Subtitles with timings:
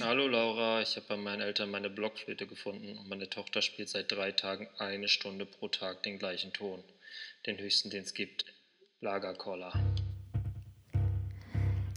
[0.00, 4.12] Hallo Laura, ich habe bei meinen Eltern meine Blockflöte gefunden und meine Tochter spielt seit
[4.12, 6.84] drei Tagen eine Stunde pro Tag den gleichen Ton.
[7.46, 8.44] Den höchsten, den es gibt.
[9.00, 9.72] Lagerkoller.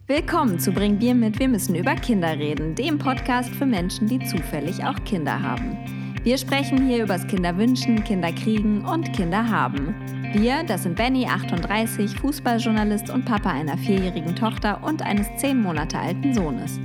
[0.08, 4.20] Willkommen zu Bring Bier mit, wir müssen über Kinder reden, dem Podcast für Menschen, die
[4.26, 5.78] zufällig auch Kinder haben.
[6.24, 9.96] Wir sprechen hier übers Kinderwünschen, Kinderkriegen und Kinder haben.
[10.34, 16.00] Wir, das sind Benny, 38, Fußballjournalist und Papa einer vierjährigen Tochter und eines zehn Monate
[16.00, 16.80] alten Sohnes.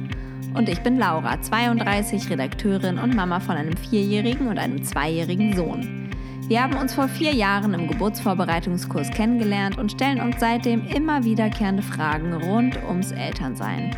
[0.57, 6.09] Und ich bin Laura, 32, Redakteurin und Mama von einem vierjährigen und einem zweijährigen Sohn.
[6.49, 11.83] Wir haben uns vor vier Jahren im Geburtsvorbereitungskurs kennengelernt und stellen uns seitdem immer wiederkehrende
[11.83, 13.95] Fragen rund ums Elternsein.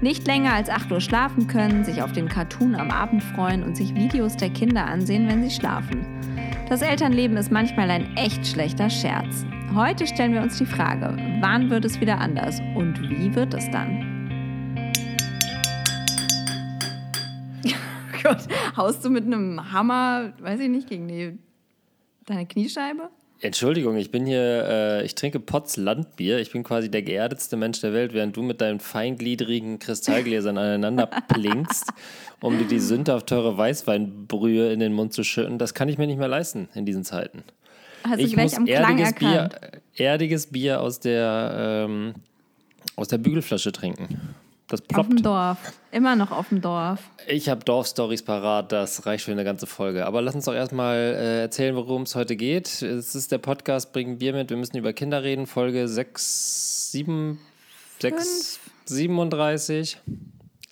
[0.00, 3.76] Nicht länger als 8 Uhr schlafen können, sich auf den Cartoon am Abend freuen und
[3.76, 6.04] sich Videos der Kinder ansehen, wenn sie schlafen.
[6.68, 9.46] Das Elternleben ist manchmal ein echt schlechter Scherz.
[9.72, 13.70] Heute stellen wir uns die Frage, wann wird es wieder anders und wie wird es
[13.70, 14.13] dann?
[18.24, 21.38] Gott, haust du mit einem Hammer, weiß ich nicht, gegen die,
[22.24, 23.10] deine Kniescheibe?
[23.40, 26.38] Entschuldigung, ich bin hier, äh, ich trinke Potts Landbier.
[26.38, 31.06] Ich bin quasi der geerdetste Mensch der Welt, während du mit deinen feingliedrigen Kristallgläsern aneinander
[31.28, 31.92] plinkst,
[32.40, 35.58] um dir die sündhaft teure Weißweinbrühe in den Mund zu schütten.
[35.58, 37.44] Das kann ich mir nicht mehr leisten in diesen Zeiten.
[38.04, 39.82] Hast ich du gleich muss am Klang erdiges Bier, erkannt?
[39.94, 42.14] erdiges Bier aus der, ähm,
[42.96, 44.34] aus der Bügelflasche trinken.
[44.68, 45.26] Das Auf dem ploppt.
[45.26, 45.58] Dorf.
[45.92, 47.00] Immer noch auf dem Dorf.
[47.28, 50.06] Ich habe Dorfstories parat, das reicht für eine ganze Folge.
[50.06, 52.80] Aber lass uns doch erstmal äh, erzählen, worum es heute geht.
[52.80, 54.48] Es ist der Podcast Bringen Bier mit.
[54.48, 55.46] Wir müssen über Kinder reden.
[55.46, 57.38] Folge 6, 7,
[58.00, 59.98] 6, 37.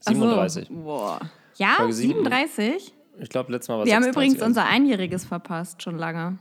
[0.04, 0.20] Ach so.
[0.20, 0.68] 37.
[0.70, 1.20] Boah.
[1.56, 2.24] Ja, Folge sieben.
[2.24, 2.94] 37?
[3.20, 6.38] Ich glaube, letztes Mal war es Wir haben 36 übrigens unser Einjähriges verpasst, schon lange.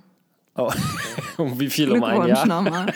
[0.55, 0.71] Oh.
[1.37, 2.45] um wie viel um ein Jahr?
[2.45, 2.93] nochmal.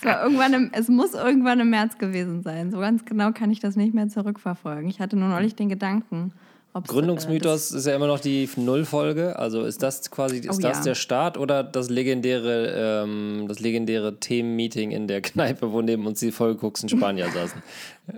[0.00, 2.70] es, war irgendwann im, es muss irgendwann im März gewesen sein.
[2.70, 4.88] So ganz genau kann ich das nicht mehr zurückverfolgen.
[4.88, 6.32] Ich hatte nur neulich den Gedanken.
[6.72, 9.38] ob's, äh, Gründungsmythos ist ja immer noch die Nullfolge.
[9.38, 10.84] Also ist das quasi ist Oh das ja.
[10.84, 16.20] der Start oder das legendäre, ähm, das legendäre Themenmeeting in der Kneipe, wo neben uns
[16.20, 17.62] die Vollgucks in Spanier saßen,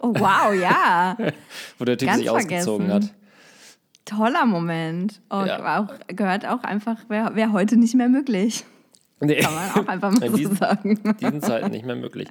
[0.00, 1.16] oh, wow, ja.
[1.78, 3.10] wo der Typ Ganz sich ausgezogen vergessen.
[3.10, 3.16] hat.
[4.04, 5.20] Toller Moment.
[5.30, 5.80] Oh, Ja.
[5.80, 8.64] auch, gehört auch einfach, wäre wär heute nicht mehr möglich.
[9.24, 9.36] Nee.
[9.36, 11.16] Kann man auch einfach mal In so diesen, sagen.
[11.20, 12.26] diesen Zeiten nicht mehr möglich.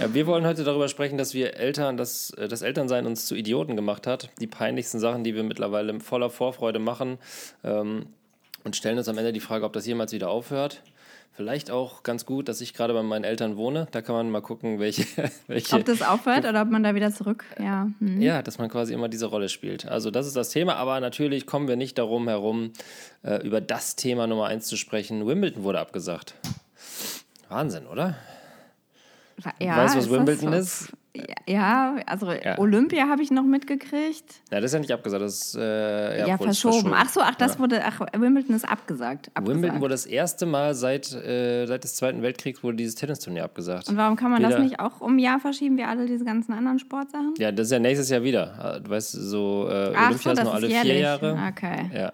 [0.00, 3.34] Ja, wir wollen heute darüber sprechen, dass wir Eltern, dass äh, das Elternsein uns zu
[3.34, 4.30] Idioten gemacht hat.
[4.40, 7.18] Die peinlichsten Sachen, die wir mittlerweile voller Vorfreude machen.
[7.62, 8.06] Ähm,
[8.64, 10.82] und stellen uns am Ende die Frage, ob das jemals wieder aufhört.
[11.36, 13.88] Vielleicht auch ganz gut, dass ich gerade bei meinen Eltern wohne.
[13.90, 15.04] Da kann man mal gucken, welche.
[15.48, 17.44] welche Ob das aufhört oder ob man da wieder zurück.
[17.58, 17.88] Ja.
[17.98, 18.22] Hm.
[18.22, 19.84] ja, dass man quasi immer diese Rolle spielt.
[19.86, 22.72] Also das ist das Thema, aber natürlich kommen wir nicht darum herum,
[23.24, 25.26] äh, über das Thema Nummer eins zu sprechen.
[25.26, 26.34] Wimbledon wurde abgesagt.
[27.48, 28.16] Wahnsinn, oder?
[29.58, 30.58] Ja, weißt du, was ist Wimbledon so?
[30.58, 30.92] ist?
[31.46, 32.58] Ja, also Ja.
[32.58, 34.34] Olympia habe ich noch mitgekriegt.
[34.50, 36.92] Ja, das ist ja nicht abgesagt, das ist äh, Ja, ja, ist verschoben.
[36.92, 37.58] Ach so, ach, das Ja.
[37.60, 39.28] wurde, ach, Wimbledon ist abgesagt.
[39.34, 39.46] abgesagt.
[39.48, 43.88] Wimbledon wurde das erste Mal seit, äh, seit des Zweiten Weltkriegs wurde dieses Tennisturnier abgesagt.
[43.88, 46.24] Und warum kann man das Weder- nicht auch um ein Jahr verschieben, wie alle diese
[46.24, 47.34] ganzen anderen Sportsachen?
[47.38, 48.80] Ja, das ist ja nächstes Jahr wieder.
[48.82, 50.98] Du weißt, so äh, Ach Olympia so, ist das nur alle ist vier.
[50.98, 51.38] Jahre.
[51.50, 51.90] Okay.
[51.94, 52.10] Ja.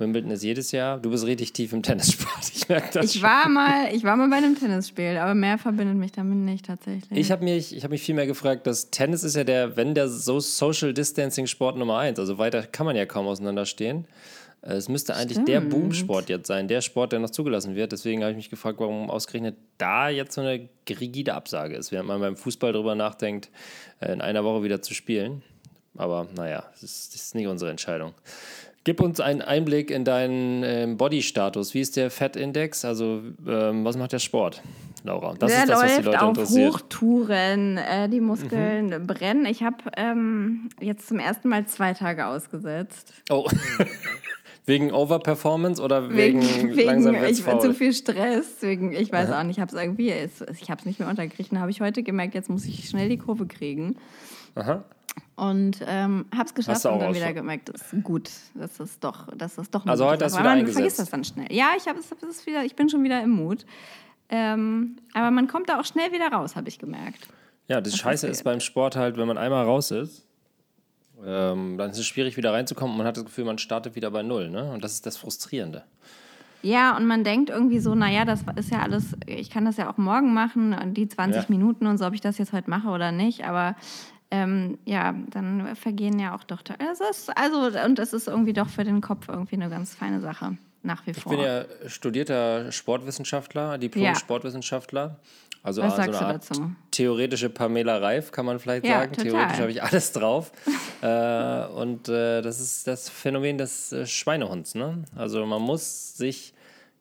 [0.00, 0.98] Wimbledon ist jedes Jahr.
[0.98, 2.50] Du bist richtig tief im Tennissport.
[2.54, 3.22] Ich merke das Ich schon.
[3.22, 7.18] war mal, ich war mal bei einem Tennisspiel, aber mehr verbindet mich damit nicht tatsächlich.
[7.18, 9.94] Ich habe mich, ich hab mich viel mehr gefragt, dass Tennis ist ja der, wenn
[9.94, 12.18] der so Social Distancing Sport Nummer eins.
[12.18, 14.06] Also weiter kann man ja kaum auseinanderstehen.
[14.62, 15.70] Äh, Es müsste eigentlich der Stimmt.
[15.70, 17.92] Boomsport jetzt sein, der Sport, der noch zugelassen wird.
[17.92, 22.08] Deswegen habe ich mich gefragt, warum ausgerechnet da jetzt so eine rigide Absage ist, während
[22.08, 23.50] man beim Fußball darüber nachdenkt,
[24.00, 25.42] äh, in einer Woche wieder zu spielen.
[25.96, 28.14] Aber naja, das ist nicht unsere Entscheidung.
[28.84, 31.74] Gib uns einen Einblick in deinen ähm, Body-Status.
[31.74, 32.84] Wie ist der Fettindex?
[32.86, 34.62] Also, ähm, was macht der Sport,
[35.04, 35.34] Laura?
[35.38, 36.64] Das der ist das, was die läuft Leute auf interessiert.
[36.64, 36.72] Mhm.
[36.72, 39.44] Hochtouren, äh, die Muskeln brennen.
[39.44, 43.12] Ich habe ähm, jetzt zum ersten Mal zwei Tage ausgesetzt.
[43.28, 43.46] Oh.
[44.64, 46.40] wegen Overperformance oder wegen,
[46.74, 47.60] langsam wird's ich, faul?
[47.60, 48.62] zu viel Stress.
[48.62, 51.52] Wegen, ich weiß auch nicht, ich habe es irgendwie, ich habe es nicht mehr untergekriegt.
[51.52, 53.96] Dann habe ich heute gemerkt, jetzt muss ich schnell die Kurve kriegen.
[54.54, 54.84] Aha.
[55.36, 59.26] Und ähm, habe es geschafft und dann wieder gemerkt, das ist gut, das ist doch,
[59.34, 60.76] das ist doch Also heute hast du wieder man eingesetzt.
[60.78, 61.50] vergisst das dann schnell.
[61.50, 63.64] Ja, ich habe es, es wieder, ich bin schon wieder im Mut.
[64.28, 67.26] Ähm, aber man kommt da auch schnell wieder raus, habe ich gemerkt.
[67.68, 68.32] Ja, das Scheiße passiert.
[68.32, 70.26] ist beim Sport halt, wenn man einmal raus ist,
[71.24, 74.10] ähm, dann ist es schwierig, wieder reinzukommen und man hat das Gefühl, man startet wieder
[74.10, 74.50] bei Null.
[74.50, 74.70] Ne?
[74.72, 75.84] Und das ist das Frustrierende.
[76.62, 79.90] Ja, und man denkt irgendwie so, naja, das ist ja alles, ich kann das ja
[79.90, 81.46] auch morgen machen, die 20 Ja.
[81.48, 83.76] Minuten und so, ob ich das jetzt heute mache oder nicht, aber
[84.30, 86.62] ähm, ja, dann vergehen ja auch doch.
[86.90, 90.20] Es ist, also, und es ist irgendwie doch für den Kopf irgendwie eine ganz feine
[90.20, 91.32] Sache, nach wie Ich vor.
[91.32, 93.78] bin ja studierter Sportwissenschaftler.
[93.78, 95.16] Diplom-Sportwissenschaftler.
[95.62, 96.72] Also Was so sagst eine Art dazu?
[96.90, 99.12] theoretische Pamela Reif, kann man vielleicht Ja, sagen.
[99.12, 99.30] total.
[99.30, 100.52] Theoretisch habe ich alles drauf.
[101.02, 104.74] äh, und äh, das ist das Phänomen des äh, Schweinehunds.
[104.74, 105.04] Ne?
[105.16, 106.54] Also man muss sich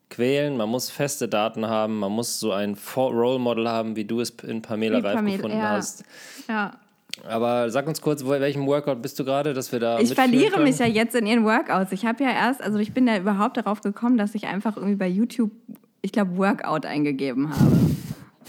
[0.09, 4.19] quälen, man muss feste Daten haben, man muss so ein Role Model haben, wie du
[4.19, 5.69] es in Pamela Wie Reif Pamela, gefunden ja.
[5.69, 6.03] hast.
[6.49, 6.71] Ja.
[7.27, 10.79] Aber sag uns kurz, welchem Workout bist du gerade, dass wir da Ich verliere mich
[10.79, 11.91] ja jetzt in ihren Workouts.
[11.91, 14.95] Ich habe ja erst, also ich bin ja überhaupt darauf gekommen, dass ich einfach irgendwie
[14.95, 15.51] bei YouTube,
[16.01, 17.71] ich glaube, Workout eingegeben habe.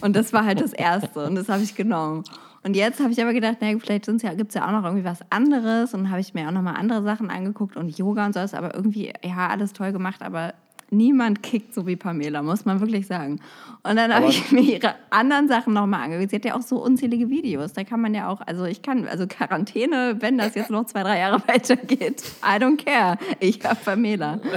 [0.03, 2.25] Und das war halt das Erste und das habe ich genommen.
[2.63, 5.05] Und jetzt habe ich aber gedacht, naja, vielleicht ja, gibt es ja auch noch irgendwie
[5.05, 5.95] was anderes.
[5.95, 8.55] Und habe ich mir auch noch mal andere Sachen angeguckt und Yoga und so ist
[8.55, 10.55] aber irgendwie, ja, alles toll gemacht, aber
[10.91, 13.41] niemand kickt so wie Pamela, muss man wirklich sagen.
[13.83, 16.31] Und dann habe ich mir ihre anderen Sachen nochmal angeguckt.
[16.31, 17.73] Sie hat ja auch so unzählige Videos.
[17.73, 21.03] Da kann man ja auch, also ich kann, also Quarantäne, wenn das jetzt noch zwei,
[21.03, 23.17] drei Jahre weitergeht, I don't care.
[23.39, 24.41] Ich habe Pamela.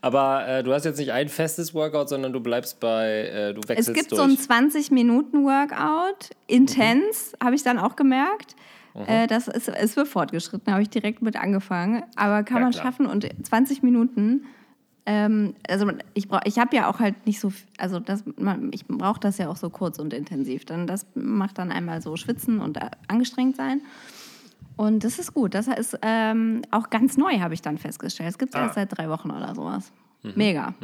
[0.00, 3.60] Aber äh, du hast jetzt nicht ein festes Workout, sondern du bleibst bei, äh, du
[3.62, 4.20] Es wechselst gibt durch.
[4.20, 8.54] so ein 20-Minuten-Workout, intens, habe ich dann auch gemerkt.
[9.06, 12.02] Äh, das ist, es wird fortgeschritten, habe ich direkt mit angefangen.
[12.16, 12.84] Aber kann Ja, man klar.
[12.84, 14.46] schaffen und 20 Minuten.
[15.06, 18.86] Ähm, also ich brauch, ich habe ja auch halt nicht so, also das, man, ich
[18.86, 20.64] brauche das ja auch so kurz und intensiv.
[20.64, 23.80] Dann das macht dann einmal so schwitzen und äh, angestrengt sein.
[24.76, 25.54] Und das ist gut.
[25.54, 28.28] Das ist ähm, auch ganz neu, habe ich dann festgestellt.
[28.30, 28.64] Es gibt es Ah.
[28.64, 29.92] erst seit drei Wochen oder sowas.
[30.34, 30.74] Mega.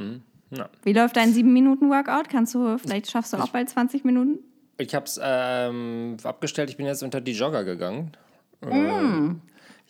[0.50, 0.68] Ja.
[0.84, 2.28] Wie läuft dein 7-Minuten-Workout?
[2.28, 4.38] Kannst du, vielleicht schaffst du auch bald 20 Minuten?
[4.78, 8.12] Ich habe es ähm, abgestellt, ich bin jetzt unter die Jogger gegangen.
[8.62, 9.40] Mm.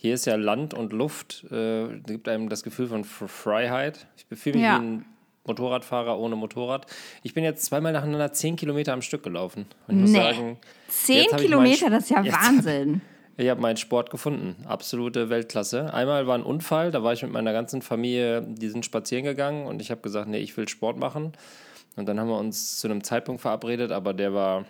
[0.02, 4.08] Hier ist ja Land und Luft, äh, gibt einem das Gefühl von Freiheit.
[4.16, 4.80] Ich fühle mich Ja.
[4.80, 5.04] wie ein
[5.44, 6.86] Motorradfahrer ohne Motorrad.
[7.22, 9.66] Ich bin jetzt zweimal nacheinander 10 Kilometer am Stück gelaufen.
[9.86, 10.18] Und ich muss Nee.
[10.18, 10.58] sagen,
[10.88, 13.00] 10 jetzt hab ich Kilometer, das ist ja Wahnsinn.
[13.38, 14.56] Ich habe meinen Sport gefunden.
[14.66, 15.94] Absolute Weltklasse.
[15.94, 19.66] Einmal war ein Unfall, da war ich mit meiner ganzen Familie, die sind spazieren gegangen
[19.66, 21.32] und ich habe gesagt, nee, ich will Sport machen.
[21.96, 24.66] Und dann haben wir uns zu einem Zeitpunkt verabredet, aber der war,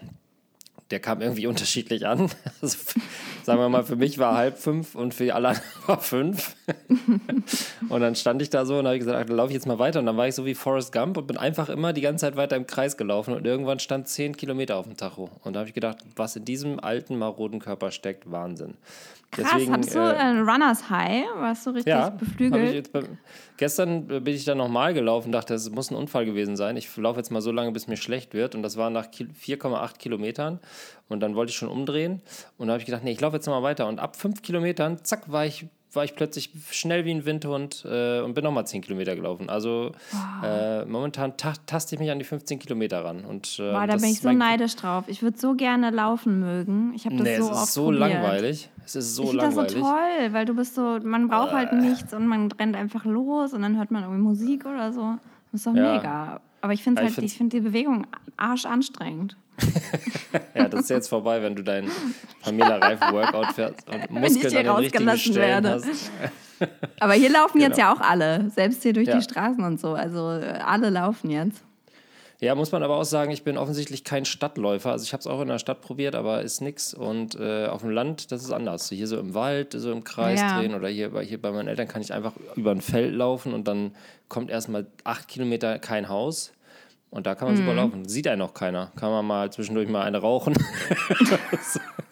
[0.92, 2.30] der kam irgendwie unterschiedlich an.
[2.60, 2.78] Also,
[3.42, 6.54] sagen wir mal, für mich war halb fünf und für alle anderen war fünf.
[7.88, 9.80] Und dann stand ich da so und habe gesagt, ach, dann laufe ich jetzt mal
[9.80, 9.98] weiter.
[9.98, 12.36] Und dann war ich so wie Forrest Gump und bin einfach immer die ganze Zeit
[12.36, 13.34] weiter im Kreis gelaufen.
[13.34, 15.30] Und irgendwann stand zehn Kilometer auf dem Tacho.
[15.42, 18.74] Und da habe ich gedacht, was in diesem alten, maroden Körper steckt, Wahnsinn.
[19.32, 21.24] Krass, hattest du äh, ein Runners High?
[21.36, 22.74] Warst du richtig ja, beflügelt?
[22.74, 23.16] jetzt beim,
[23.56, 26.76] gestern äh, bin ich dann nochmal gelaufen, dachte, es muss ein Unfall gewesen sein.
[26.76, 28.54] Ich laufe jetzt mal so lange, bis mir schlecht wird.
[28.54, 30.60] Und das war nach Ki- 4,8 Kilometern.
[31.08, 32.20] Und dann wollte ich schon umdrehen.
[32.58, 33.88] Und da habe ich gedacht, nee, ich laufe jetzt nochmal weiter.
[33.88, 38.20] Und ab 5 Kilometern, zack, war ich, war ich plötzlich schnell wie ein Windhund äh,
[38.20, 39.50] und bin nochmal 10 Kilometer gelaufen.
[39.50, 39.92] Also
[40.42, 43.24] äh, momentan ta taste ich mich an die 15 Kilometer ran.
[43.24, 45.04] Und, äh, Boah, da bin ich so neidisch drauf.
[45.08, 46.92] Ich würde so gerne laufen mögen.
[46.94, 48.00] Ich habe das Nee, so es oft ist so probiert.
[48.00, 48.70] langweilig.
[48.84, 49.82] Es ist so ich finde das so langweilig.
[49.82, 53.62] toll, weil du bist so, man braucht halt nichts und man rennt einfach los und
[53.62, 55.14] dann hört man irgendwie Musik oder so.
[55.52, 55.94] Das ist doch Ja.
[55.94, 56.40] mega.
[56.62, 58.06] Aber ich finde ich halt, ich finde die Bewegung
[58.36, 59.36] arsch anstrengend.
[60.54, 61.90] Ja, das ist jetzt vorbei, wenn du dein
[62.42, 65.74] Pamela Reif Workout fährst und ich Muskeln hier an den richtigen rausgelassen Stellen werde.
[65.74, 66.10] hast.
[67.00, 69.18] Aber hier laufen jetzt ja auch alle, selbst hier durch Genau.
[69.18, 69.20] Ja.
[69.20, 69.92] die Straßen und so.
[69.94, 71.62] Also äh, alle laufen jetzt.
[72.42, 74.90] Ja, muss man aber auch sagen, ich bin offensichtlich kein Stadtläufer.
[74.90, 76.92] Also ich habe es auch in der Stadt probiert, aber ist nix.
[76.92, 78.88] Und äh, auf dem Land, das ist anders.
[78.88, 80.58] Hier so im Wald, so im Kreis Ja.
[80.58, 83.54] drehen oder hier, bei- hier bei meinen Eltern kann ich einfach über ein Feld laufen
[83.54, 83.94] und dann
[84.28, 86.52] kommt erstmal acht Kilometer kein Haus.
[87.10, 87.60] Und da kann man Mhm.
[87.60, 88.08] super laufen.
[88.08, 88.90] Sieht einen auch keiner.
[88.96, 90.54] Kann man mal zwischendurch mal eine rauchen.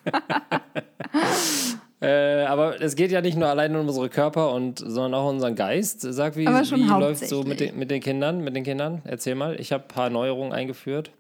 [2.00, 5.34] Äh, aber es geht ja nicht nur allein um unsere Körper und sondern auch um
[5.34, 6.00] unseren Geist.
[6.00, 8.42] Sag, wie, wie läuft so mit den, mit den Kindern?
[8.42, 9.02] Mit den Kindern?
[9.04, 9.60] Erzähl mal.
[9.60, 11.10] Ich habe ein paar Neuerungen eingeführt.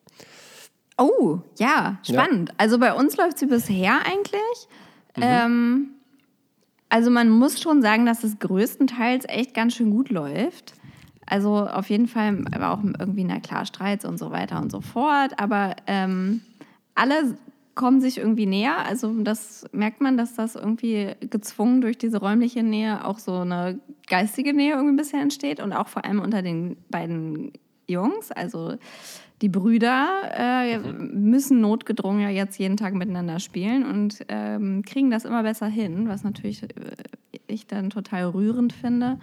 [0.96, 2.52] Oh, ja, spannend.
[2.58, 4.68] Also bei uns läuft sie bisher eigentlich.
[5.16, 5.90] Ähm,
[6.88, 10.74] also man muss schon sagen, dass es größtenteils echt ganz schön gut läuft.
[11.26, 14.80] Also auf jeden Fall, aber auch irgendwie, na klar, Streits und so weiter und so
[14.80, 15.32] fort.
[15.38, 16.42] Aber ähm,
[16.94, 17.36] alle
[17.74, 18.84] kommen sich irgendwie näher.
[18.84, 23.80] Also das merkt man, dass das irgendwie gezwungen durch diese räumliche Nähe auch so eine
[24.06, 25.60] geistige Nähe irgendwie ein bisschen entsteht.
[25.60, 27.52] Und auch vor allem unter den beiden
[27.86, 28.30] Jungs.
[28.32, 28.76] Also
[29.42, 35.24] die Brüder äh, müssen notgedrungen ja jetzt jeden Tag miteinander spielen und ähm, kriegen das
[35.24, 36.68] immer besser hin, was natürlich äh,
[37.46, 39.18] ich dann total rührend finde.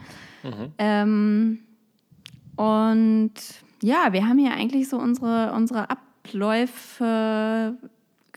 [0.77, 1.59] Ähm,
[2.55, 3.33] und
[3.83, 7.77] ja, wir haben hier eigentlich so unsere, unsere Abläufe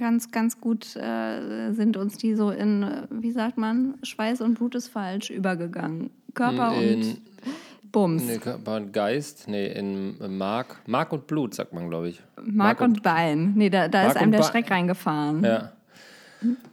[0.01, 4.75] ganz, ganz gut, äh, sind uns die so in, wie sagt man, Schweiß und Blut
[4.75, 6.11] ist falsch übergegangen.
[6.35, 7.21] Körper In- und
[7.93, 8.23] Bums.
[8.25, 12.21] Nee, Körper und Geist, nee, in Mark, Mark und Blut, sagt man, glaube ich.
[12.43, 13.53] Mark und Bein.
[13.55, 14.43] Nee, da, da Mark ist einem und der.
[14.45, 15.45] Schreck reingefahren.
[15.45, 15.73] Ja.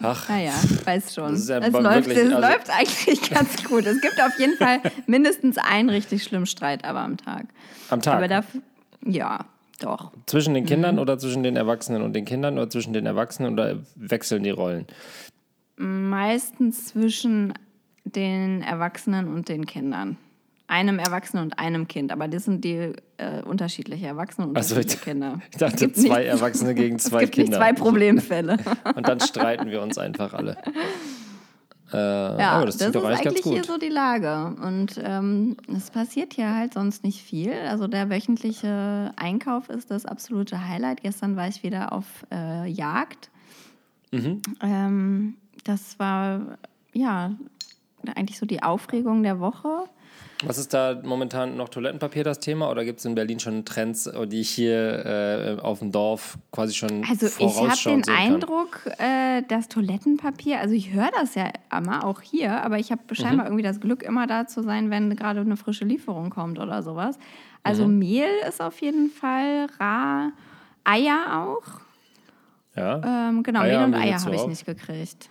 [0.01, 0.53] Ach, Naja,
[0.85, 1.35] weiß schon.
[1.35, 3.85] Ja es läuft, wirklich- es also- läuft eigentlich ganz gut.
[3.85, 7.47] Es gibt auf jeden Fall mindestens einen richtig schlimmen Streit aber am Tag.
[7.89, 8.15] am Tag.
[8.15, 8.61] Aber dafür,
[9.05, 9.39] ja,
[9.79, 10.11] Doch.
[10.25, 13.77] Zwischen den Kindern oder zwischen den Erwachsenen und den Kindern oder zwischen den Erwachsenen oder
[13.95, 14.85] wechseln die Rollen?
[15.77, 17.53] Meistens zwischen
[18.03, 20.17] den Erwachsenen und den Kindern.
[20.69, 22.11] Einem Erwachsenen und einem Kind.
[22.11, 25.39] Aber das sind die äh, unterschiedliche Erwachsene und Also unterschiedliche ich- Kinder.
[25.51, 27.49] Ich dachte, Es gibt zwei nicht- Erwachsene gegen zwei es gibt Kinder.
[27.51, 28.57] nicht zwei Problemfälle.
[28.95, 30.57] Und dann streiten wir uns einfach alle.
[31.93, 34.55] Äh, Ja, aber das, das, ist eigentlich hier so die Lage.
[34.61, 37.53] Und ähm, es passiert hier halt sonst nicht viel.
[37.53, 41.01] Also der wöchentliche Einkauf ist das absolute Highlight.
[41.01, 43.29] Gestern war ich wieder auf äh, Jagd.
[44.11, 44.41] Mhm.
[44.61, 46.57] Ähm, das war
[46.93, 47.35] ja
[48.15, 49.85] eigentlich so die Aufregung der Woche.
[50.45, 54.09] Was ist da momentan noch Toilettenpapier das Thema oder gibt es in Berlin schon Trends,
[54.27, 58.03] die ich hier äh, auf dem Dorf quasi schon Also ich habe den?
[58.07, 63.01] Eindruck, äh, dass Toilettenpapier, also ich höre das ja immer auch hier, aber ich habe
[63.15, 63.51] scheinbar Mhm.
[63.51, 67.17] irgendwie das Glück, immer da zu sein, wenn gerade eine frische Lieferung kommt oder sowas.
[67.63, 67.97] Also Mhm.
[67.97, 70.31] Mehl ist auf jeden Fall rar,
[70.83, 71.81] Eier auch.
[72.75, 75.29] Ja, Ähm, genau, Eier Mehl und Eier habe ich nicht gekriegt.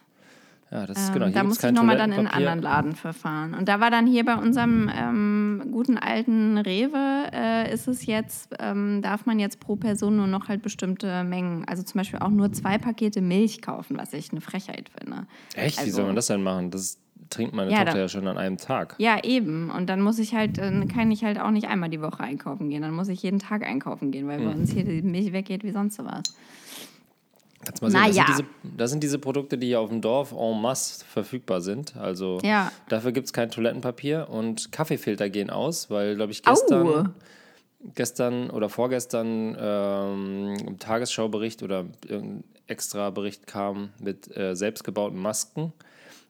[0.70, 1.26] Ja, das ist Ähm, genau.
[1.26, 3.54] Hier da musste kein ich nochmal dann in einen anderen Laden verfahren.
[3.54, 8.54] Und da war dann hier bei unserem ähm, guten alten Rewe, äh, ist es jetzt,
[8.58, 12.30] ähm, darf man jetzt pro Person nur noch halt bestimmte Mengen, also zum Beispiel auch
[12.30, 15.26] nur zwei Pakete Milch kaufen, was ich eine Frechheit finde.
[15.54, 15.76] Echt?
[15.78, 16.70] Wie Also- soll man das denn machen?
[16.70, 16.99] Das
[17.30, 18.94] trinkt meine Ja, Tochter dann- ja schon an einem Tag.
[18.99, 19.70] Ja, eben.
[19.70, 22.70] Und dann muss ich halt, dann kann ich halt auch nicht einmal die Woche einkaufen
[22.70, 22.82] gehen.
[22.82, 24.61] Dann muss ich jeden Tag einkaufen gehen, weil bei Hm.
[24.61, 26.23] uns hier die Milch weggeht wie sonst was.
[27.66, 28.28] Kannst mal sehen, Na das, sind
[28.62, 31.96] diese, das sind diese Produkte, die hier auf dem Dorf en masse verfügbar sind.
[31.96, 32.70] Also Ja.
[32.88, 37.04] dafür gibt es kein Toilettenpapier und Kaffeefilter gehen aus, weil, glaube ich, gestern, Au!
[37.94, 45.73] gestern oder vorgestern ähm, im Tagesschaubericht oder irgendein extra Bericht kam mit äh, selbstgebauten Masken.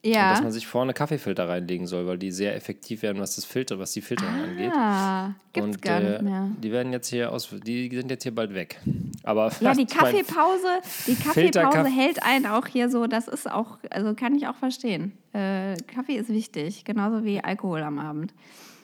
[0.06, 0.30] Und Ja.
[0.30, 3.78] dass man sich vorne Kaffeefilter reinlegen soll, weil die sehr effektiv werden, was das Filter,
[3.78, 4.72] was die Filterung angeht.
[4.74, 6.50] Ah, gibt's Und gar äh, nicht mehr.
[6.62, 8.80] die werden jetzt hier aus, die sind jetzt hier bald weg.
[9.22, 10.68] Aber Ja, die Kaffeepause,
[11.06, 15.12] die Kaffeepause hält einen auch hier so, das ist auch, also kann ich auch verstehen.
[15.32, 18.32] Äh, Kaffee ist wichtig, genauso wie Alkohol am Abend.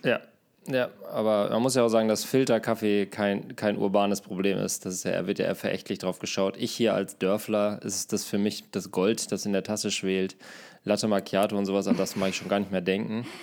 [0.05, 0.21] Ja,
[0.69, 4.87] ja, aber man muss ja auch sagen, dass Filterkaffee kein, kein urbanes Problem ist.
[4.87, 6.57] Das ist ja, er wird ja eher verächtlich drauf geschaut.
[6.57, 10.37] Ich hier als Dörfler ist das für mich das Gold, das in der Tasse schwelt.
[10.85, 13.25] Latte Macchiato und sowas, an das mag ich schon gar nicht mehr denken.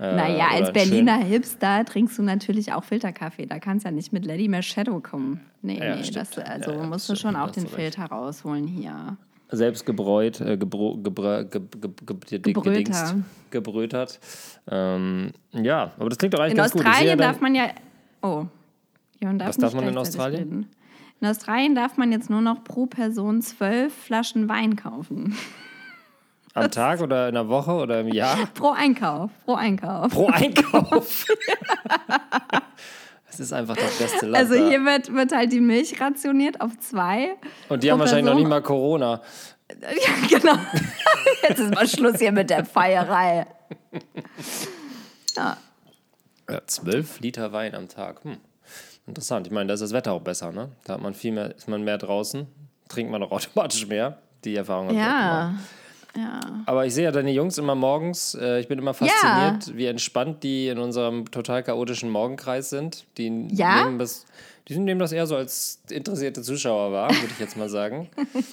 [0.00, 3.44] Äh, naja, als Berliner Hipster trinkst du natürlich auch Filterkaffee.
[3.44, 5.42] Da kannst ja nicht mit Lady Shadow kommen.
[5.60, 7.68] Nee, Ja, nee, das, also Ja, ja, musst du schon auch den du.
[7.68, 9.18] Filter rausholen hier.
[9.50, 13.16] Selbst gebräut, äh, gebro, gebrä, ge, ge, ge, ge, Gebröter.
[13.50, 14.20] gebrötert.
[14.70, 16.80] Ähm, ja, aber das klingt doch eigentlich In ganz gut.
[16.80, 17.68] Sehe Australien darf man ja.
[18.22, 18.46] Oh.
[19.20, 20.38] Jörn darf Was darf nicht man in Australien?
[20.44, 20.66] Reden.
[21.20, 25.36] In Australien darf man jetzt nur noch pro Person zwölf Flaschen Wein kaufen.
[26.54, 29.30] Am Tag oder in der Woche oder im Jahr Pro Einkauf.
[29.44, 30.12] Pro Einkauf.
[30.12, 31.26] pro Einkauf.
[33.26, 34.36] Das ist einfach das beste Land.
[34.50, 37.36] Also hier wird, wird halt die Milch rationiert auf zwei.
[37.68, 39.20] Und die haben wahrscheinlich noch nicht mal Corona.
[39.80, 40.58] Ja, genau.
[41.48, 43.46] Jetzt ist mal Schluss hier mit der Feierei.
[45.36, 45.56] Ja,
[46.50, 48.24] Ja, 12 Liter Wein am Tag.
[48.24, 48.38] Hm.
[49.06, 49.46] Interessant.
[49.46, 50.70] Ich meine, da ist das Wetter auch besser, ne?
[50.84, 52.48] Da hat man viel mehr, ist man mehr draußen,
[52.88, 54.18] trinkt man auch automatisch mehr.
[54.44, 55.64] Die Erfahrung habe ich auch gemacht.
[56.16, 56.22] Ja.
[56.22, 56.40] ja.
[56.66, 58.34] Aber ich sehe ja deine Jungs immer morgens.
[58.34, 63.06] Äh, ich bin immer fasziniert, wie entspannt die in unserem total chaotischen Morgenkreis sind.
[63.18, 63.84] Die Ja?
[63.84, 64.26] nehmen das,
[64.68, 68.08] die nehmen das eher so als interessierte Zuschauer wahr, würde ich jetzt mal sagen.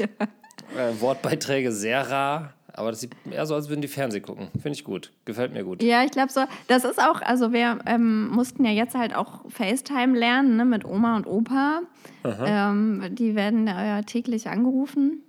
[0.78, 4.50] äh, Wortbeiträge sehr rar, aber das sieht eher so, als würden die Fernseh gucken.
[4.54, 5.12] Finde ich gut.
[5.26, 5.82] Gefällt mir gut.
[5.82, 6.42] Ja, ich glaube so.
[6.68, 10.86] Das ist auch, also wir ähm, mussten ja jetzt halt auch FaceTime lernen ne, mit
[10.86, 11.82] Oma und Opa.
[12.24, 15.24] Ähm, die werden ja täglich angerufen.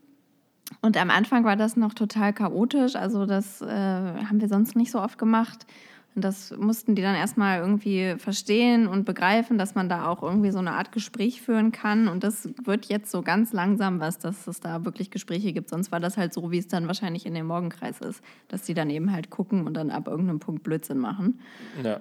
[0.81, 2.97] Und am Anfang war das noch total chaotisch.
[2.97, 5.67] Also das äh, haben wir sonst nicht so oft gemacht.
[6.15, 10.51] Und das mussten die dann erstmal irgendwie verstehen und begreifen, dass man da auch irgendwie
[10.51, 12.09] so eine Art Gespräch führen kann.
[12.09, 15.71] Und das wird jetzt so ganz langsam was, dass es da wirklich Gespräche gibt.
[15.71, 18.75] Sonst war das halt so, wie es dann wahrscheinlich in dem Morgenkreis ist, dass die
[18.75, 21.41] dann eben halt gucken und dann ab irgendeinem Punkt Blödsinn machen.
[21.85, 22.01] Ja.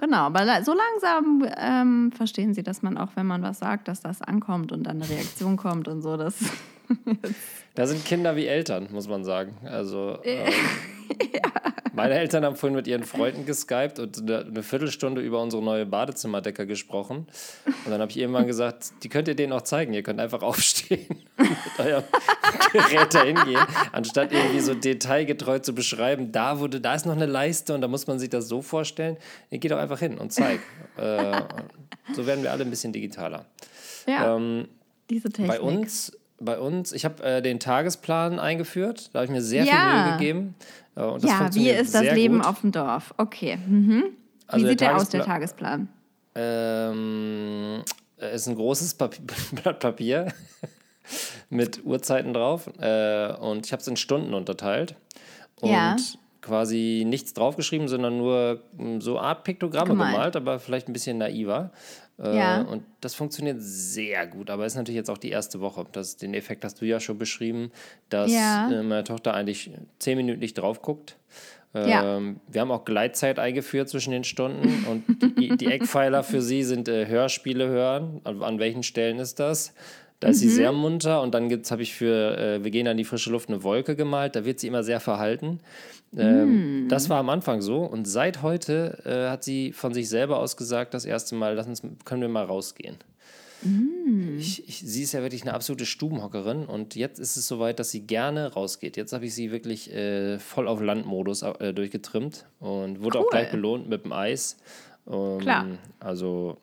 [0.00, 4.00] Genau, aber so langsam ähm, verstehen sie, dass man auch, wenn man was sagt, dass
[4.00, 6.16] das ankommt und dann eine Reaktion kommt und so.
[6.16, 6.38] Das
[7.76, 9.56] Da sind Kinder wie Eltern, muss man sagen.
[9.64, 10.52] Also ähm,
[11.92, 16.66] meine Eltern haben vorhin mit ihren Freunden geskypt und eine, Viertelstunde über unsere neue Badezimmerdecke
[16.66, 17.28] gesprochen.
[17.66, 19.94] Und dann habe ich irgendwann gesagt, die könnt ihr denen auch zeigen.
[19.94, 21.06] Ihr könnt einfach aufstehen
[21.38, 22.04] und mit eurem
[22.72, 27.26] Gerät dahin gehen, anstatt irgendwie so detailgetreu zu beschreiben, da wurde, da ist noch eine
[27.26, 29.16] Leiste und da muss man sich das so vorstellen.
[29.50, 30.64] Ihr geht doch einfach hin und zeigt.
[30.96, 31.40] Äh,
[32.14, 33.46] so werden wir alle ein bisschen digitaler.
[34.06, 34.68] ja, Ähm,
[35.08, 35.48] diese Technik.
[35.48, 39.64] bei uns, bei uns, ich habe äh, den Tagesplan eingeführt, da habe ich mir sehr
[39.64, 40.06] viel Ja.
[40.08, 40.54] Mühe gegeben.
[40.96, 42.46] Äh, und das Ja, wie ist das Leben gut.
[42.46, 43.14] auf dem Dorf?
[43.18, 43.58] Okay.
[43.66, 44.04] Mhm.
[44.04, 44.12] Wie
[44.46, 45.88] Also der sieht der aus, der Tagespla- Tagesplan?
[46.34, 47.82] Ähm,
[48.34, 49.24] ist ein großes Papier,
[49.62, 50.32] Blatt Papier
[51.50, 54.94] mit Uhrzeiten drauf äh, und ich habe es in Stunden unterteilt
[55.60, 55.96] und Ja.
[56.40, 60.12] quasi nichts draufgeschrieben, sondern nur mm, so Art Piktogramme Gemalt.
[60.14, 61.70] gemalt, aber vielleicht ein bisschen naiver.
[62.22, 62.62] Äh, Ja.
[62.62, 65.86] Und das funktioniert sehr gut, aber ist natürlich jetzt auch die erste Woche.
[65.92, 67.70] Das, den Effekt hast du ja schon beschrieben,
[68.08, 68.70] dass Ja.
[68.70, 71.16] äh, meine Tochter eigentlich zehn Minuten nicht drauf guckt.
[71.72, 72.16] Ja.
[72.16, 76.64] Ähm, wir haben auch Gleitzeit eingeführt zwischen den Stunden und die, die Eckpfeiler für sie
[76.64, 78.20] sind äh, Hörspiele hören.
[78.24, 79.72] An, an welchen Stellen ist das?
[80.20, 80.50] Da ist sie Mhm.
[80.50, 83.62] sehr munter und dann habe ich für äh, Wir gehen an die frische Luft eine
[83.62, 84.36] Wolke gemalt.
[84.36, 85.60] Da wird sie immer sehr verhalten.
[86.16, 86.88] Ähm, Mm.
[86.88, 90.56] Das war am Anfang so und seit heute äh, hat sie von sich selber aus
[90.56, 92.96] gesagt, das erste Mal, lass uns, können wir mal rausgehen.
[93.62, 94.36] Mm.
[94.38, 97.90] Ich, ich, sie ist ja wirklich eine absolute Stubenhockerin und jetzt ist es soweit, dass
[97.90, 98.96] sie gerne rausgeht.
[98.96, 103.30] Jetzt habe ich sie wirklich äh, voll auf Landmodus äh, durchgetrimmt und wurde auch Cool.
[103.30, 104.56] gleich belohnt mit dem Eis.
[105.08, 105.66] Ähm, Klar.
[106.00, 106.56] Also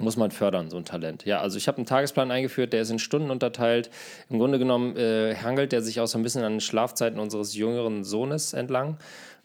[0.00, 1.24] muss man fördern, so ein Talent.
[1.24, 3.90] Ja, also ich habe einen Tagesplan eingeführt, der ist in Stunden unterteilt.
[4.28, 7.54] Im Grunde genommen äh, hangelt der sich auch so ein bisschen an den Schlafzeiten unseres
[7.54, 8.98] jüngeren Sohnes entlang.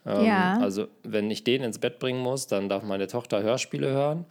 [0.05, 0.59] Ähm, Ja.
[0.59, 4.25] Also wenn ich den ins Bett bringen muss, dann darf meine Tochter Hörspiele hören.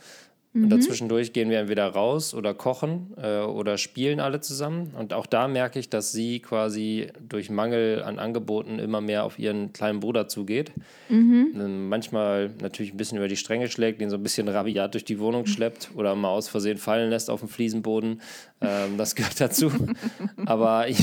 [0.55, 0.65] Mhm.
[0.65, 4.93] Und dazwischendurch gehen wir entweder raus oder kochen äh, oder spielen alle zusammen.
[4.97, 9.39] Und auch da merke ich, dass sie quasi durch Mangel an Angeboten immer mehr auf
[9.39, 10.73] ihren kleinen Bruder zugeht.
[11.09, 11.53] Mhm.
[11.57, 15.05] Ähm, Manchmal natürlich ein bisschen über die Stränge schlägt, den so ein bisschen rabiat durch
[15.05, 18.21] die Wohnung schleppt oder mal aus Versehen fallen lässt auf dem Fliesenboden.
[18.61, 19.73] Ähm, das gehört dazu.
[20.47, 20.99] Aber ich,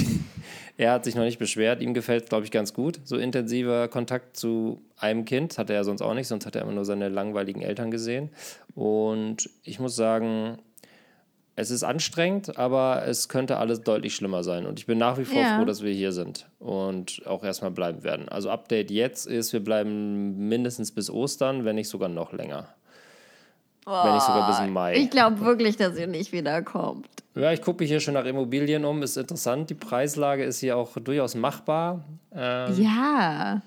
[0.77, 1.81] er hat sich noch nicht beschwert.
[1.81, 2.99] Ihm gefällt es, glaube ich, ganz gut.
[3.03, 6.71] So intensiver Kontakt zu einem Kind hatte er sonst auch nicht, sonst hat er immer
[6.71, 8.29] nur seine langweiligen Eltern gesehen.
[8.75, 10.57] Und ich muss sagen,
[11.55, 14.65] es ist anstrengend, aber es könnte alles deutlich schlimmer sein.
[14.65, 15.57] Und ich bin nach wie vor Ja.
[15.57, 18.29] froh, dass wir hier sind und auch erstmal bleiben werden.
[18.29, 22.69] Also Update jetzt ist, wir bleiben mindestens bis Ostern, wenn nicht sogar noch länger.
[23.85, 24.95] wenn nicht sogar bis Mai.
[24.95, 27.09] Ich glaube wirklich, dass ihr nicht wiederkommt.
[27.35, 29.03] Ja, ich gucke mich hier schon nach Immobilien um.
[29.03, 29.69] Ist interessant.
[29.69, 32.03] Die Preislage ist hier auch durchaus machbar.
[32.33, 33.61] Ähm, Ja.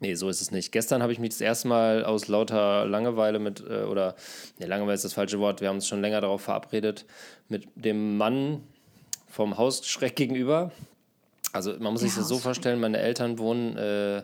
[0.00, 0.72] Nee, so ist es nicht.
[0.72, 4.16] Gestern habe ich mich das erste Mal aus lauter Langeweile mit, äh, oder,
[4.58, 7.06] nee, Langeweile ist das falsche Wort, wir haben uns schon länger darauf verabredet,
[7.48, 8.62] mit dem Mann
[9.28, 10.72] vom Hausschreck gegenüber.
[11.52, 14.18] Also man muss sich das so vorstellen, meine Eltern wohnen äh,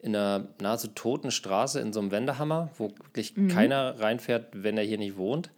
[0.00, 4.84] in einer nahezu toten Straße in so einem Wendehammer, wo wirklich keiner reinfährt, wenn er
[4.84, 5.50] hier nicht wohnt.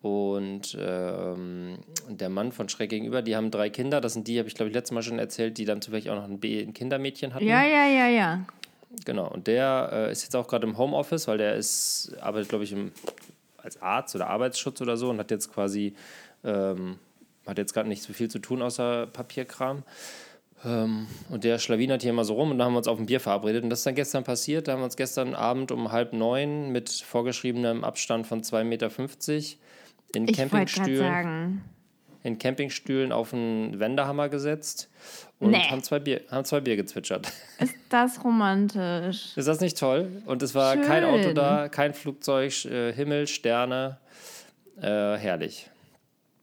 [0.00, 4.00] Und ähm, der Mann von schräg gegenüber, die haben drei Kinder.
[4.00, 6.14] Das sind die, habe ich glaube ich letztes Mal schon erzählt, die dann zufällig auch
[6.14, 7.44] noch ein, B ein Kindermädchen hatten.
[7.44, 8.44] Ja, ja, ja, ja.
[9.04, 12.64] Genau, und der äh, ist jetzt auch gerade im Homeoffice, weil der ist, arbeitet, glaube
[12.64, 12.92] ich, im,
[13.58, 15.94] als Arzt oder Arbeitsschutz oder so und hat jetzt quasi,
[16.44, 16.98] ähm,
[17.46, 19.82] hat jetzt gerade nicht so viel zu tun außer Papierkram.
[20.64, 23.06] Ähm, und der schlawinert hier immer so rum und da haben wir uns auf ein
[23.06, 23.62] Bier verabredet.
[23.62, 24.68] Und das ist dann gestern passiert.
[24.68, 28.90] Da haben wir uns gestern Abend um halb neun mit vorgeschriebenem Abstand von 2,50 Meter
[30.14, 31.64] in Ich Campingstühlen sagen.
[32.22, 34.88] in Campingstühlen auf einen Wendehammer gesetzt
[35.38, 35.58] und Nee.
[35.70, 37.30] haben, zwei Bier, haben zwei Bier gezwitschert.
[37.58, 39.36] Ist das romantisch?
[39.36, 40.22] Ist das nicht toll?
[40.26, 41.34] Und es war kein Auto Schön.
[41.34, 43.98] da, kein Flugzeug, äh, Himmel, Sterne.
[44.80, 45.68] Äh, herrlich.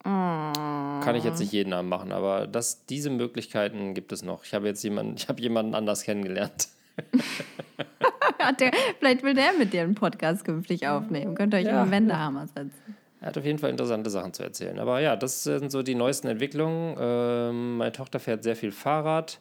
[0.04, 0.10] Oh.
[0.10, 4.44] Kann ich jetzt nicht jeden Abend machen, aber das, diese Möglichkeiten gibt es noch.
[4.46, 6.68] Ich habe jetzt jemanden, ich habe jemanden anders kennengelernt.
[8.60, 11.34] Der, vielleicht will der mit dir einen Podcast künftig aufnehmen.
[11.36, 11.84] Könnt ihr euch Ja.
[11.84, 12.96] im Wendehammer setzen.
[13.22, 14.78] Er hat auf jeden Fall interessante Sachen zu erzählen.
[14.80, 16.96] Aber ja, das sind so die neuesten Entwicklungen.
[17.00, 19.40] Ähm, meine Tochter fährt sehr viel Fahrrad.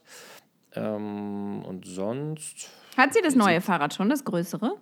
[0.74, 2.70] Ähm, und sonst.
[2.96, 4.76] Hat sie das neue Fahrrad schon, das größere?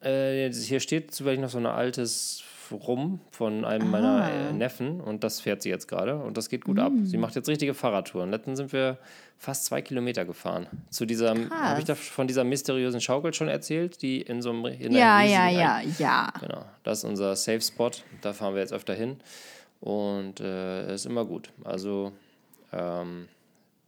[0.00, 2.42] Äh, hier steht zufällig noch so ein altes
[2.74, 3.90] rum von einem Ah.
[3.90, 6.92] meiner äh, Neffen und das fährt sie jetzt gerade und das geht gut ab.
[6.92, 7.04] Mm.
[7.04, 8.30] Sie macht jetzt richtige Fahrradtouren.
[8.30, 8.98] Letztens sind wir
[9.38, 10.66] fast zwei Kilometer gefahren.
[10.90, 14.64] Zu dieser, habe ich da von dieser mysteriösen Schaukel schon erzählt, die in so einem
[14.66, 16.32] in Ja, einem ja, ja, ja.
[16.40, 17.90] Genau, das ist unser Safe Spot.
[18.20, 19.16] Da fahren wir jetzt öfter hin
[19.80, 21.50] und äh, ist immer gut.
[21.64, 22.12] Also
[22.72, 23.28] ähm,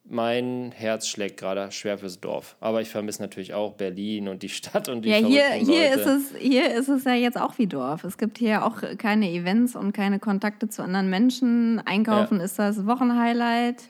[0.07, 4.49] mein Herz schlägt gerade schwer fürs Dorf, aber ich vermisse natürlich auch Berlin und die
[4.51, 6.01] Stadt und die Ja, hier, hier, Leute.
[6.01, 8.05] ist es, hier ist es ja jetzt auch wie Dorf.
[8.05, 11.81] Es gibt hier auch keine Events und keine Kontakte zu anderen Menschen.
[11.87, 12.45] Einkaufen Ja.
[12.45, 13.83] ist das Wochenhighlight.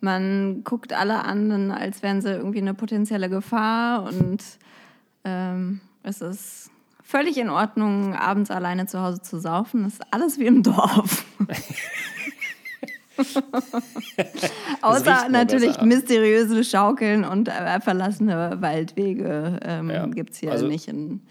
[0.00, 4.02] Man guckt alle an, als wären sie irgendwie eine potenzielle Gefahr.
[4.04, 4.42] Und
[5.24, 6.70] ähm, es ist
[7.02, 9.86] völlig in Ordnung, abends alleine zu Hause zu saufen.
[9.86, 11.24] Es ist alles wie im Dorf.
[14.82, 20.06] Außer natürlich mysteriöse Schaukeln und äh, verlassene Waldwege ähm, Ja.
[20.06, 21.22] gibt es hier Also, nicht in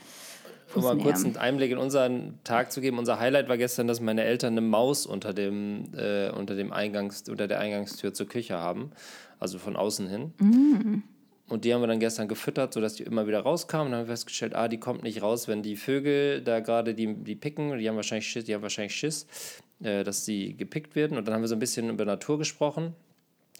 [0.75, 2.97] Um mal kurz einen Einblick in unseren Tag zu geben.
[2.97, 7.23] Unser Highlight war gestern, dass meine Eltern eine Maus unter, dem, äh, unter, dem Eingangs,
[7.29, 8.91] unter der Eingangstür zur Küche haben.
[9.39, 11.03] Also von außen hin.
[11.47, 13.91] Und die haben wir dann gestern gefüttert, sodass die immer wieder rauskamen.
[13.91, 17.13] Dann haben wir festgestellt, ah, die kommt nicht raus, wenn die Vögel da gerade die,
[17.13, 17.77] die picken.
[17.77, 19.27] Die haben wahrscheinlich Schiss, die haben wahrscheinlich Schiss,
[19.83, 21.17] äh, dass sie gepickt werden.
[21.17, 22.95] Und dann haben wir so ein bisschen über Natur gesprochen.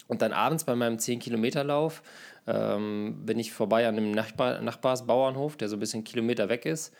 [0.08, 2.02] Und dann abends bei meinem 10-Kilometer-Lauf
[2.48, 6.92] ähm, bin ich vorbei an einem Nachbar Nachbarsbauernhof, der so ein bisschen Kilometer weg ist.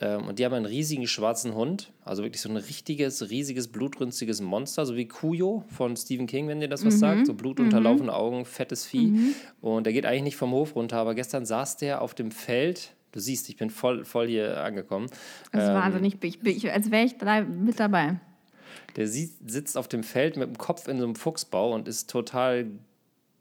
[0.00, 4.40] Ähm, und die haben einen riesigen schwarzen Hund, also wirklich so ein richtiges, riesiges, blutrünstiges
[4.40, 6.98] Monster, so wie Kuyo von Stephen King, wenn dir das was mhm.
[6.98, 7.26] sagt.
[7.26, 8.18] So blutunterlaufende mhm.
[8.18, 9.06] Augen, fettes Vieh.
[9.06, 9.34] Mhm.
[9.60, 12.94] Und der geht eigentlich nicht vom Hof runter, aber gestern saß der auf dem Feld.
[13.12, 15.06] Du siehst, ich bin voll, voll hier angekommen.
[15.52, 18.18] Das ist ähm, wahnsinnig, ich, ich, als wäre ich da mit dabei.
[18.96, 22.66] Der sitzt auf dem Feld mit dem Kopf in so einem Fuchsbau und ist total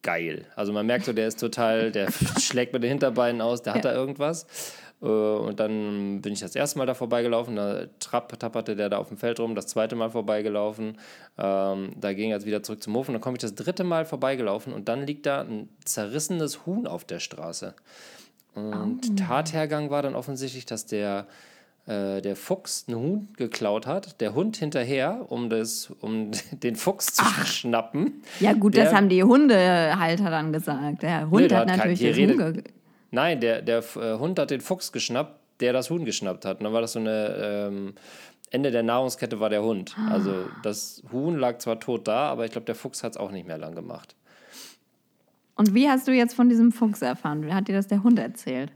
[0.04, 0.46] geil.
[0.56, 3.86] Also man merkt so, der ist total, der schlägt mit den Hinterbeinen aus, der hat
[3.86, 4.46] da irgendwas.
[5.04, 8.98] Äh, und dann bin ich das erste Mal da vorbeigelaufen, da trapp, tapperte der da
[8.98, 10.98] auf dem Feld rum, das zweite Mal vorbeigelaufen,
[11.38, 13.84] ähm, da ging er jetzt wieder zurück zum Hof und dann komme ich das dritte
[13.84, 17.76] Mal vorbeigelaufen und dann liegt da ein zerrissenes Huhn auf der Straße.
[18.56, 19.16] Und oh.
[19.16, 21.26] Tathergang war dann offensichtlich, dass der,
[21.88, 27.08] äh, der Fuchs einen Huhn geklaut hat, der Hund hinterher, um, das, um den Fuchs
[27.08, 27.46] zu Ach.
[27.48, 28.22] schnappen.
[28.40, 31.02] Ja gut, der, das haben die Hundehalter dann gesagt.
[31.02, 32.64] Der Hund nee, hat natürlich das Huhn
[33.14, 36.58] Nein, der, der äh, Hund hat den Fuchs geschnappt, der das Huhn geschnappt hat.
[36.58, 37.36] Und dann war das so eine.
[37.70, 37.94] Ähm,
[38.50, 39.96] Ende der Nahrungskette war der Hund.
[39.98, 40.12] Ah.
[40.12, 43.32] Also das Huhn lag zwar tot da, aber ich glaube, der Fuchs hat es auch
[43.32, 44.16] nicht mehr lang gemacht.
[45.56, 47.46] Und wie hast du jetzt von diesem Fuchs erfahren?
[47.46, 48.72] Wie hat dir das der Hund erzählt?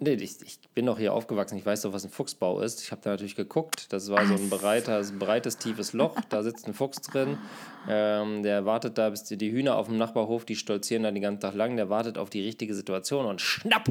[0.00, 1.58] Nee, ich, ich bin doch hier aufgewachsen.
[1.58, 2.82] Ich weiß doch, was ein Fuchsbau ist.
[2.82, 3.92] Ich habe da natürlich geguckt.
[3.92, 6.16] Das war so ein, breiter, ein breites, tiefes Loch.
[6.28, 7.36] Da sitzt ein Fuchs drin.
[7.88, 11.22] Ähm, der wartet da, bis die, die Hühner auf dem Nachbarhof, die stolzieren da den
[11.22, 11.76] ganzen Tag lang.
[11.76, 13.88] Der wartet auf die richtige Situation und schnapp!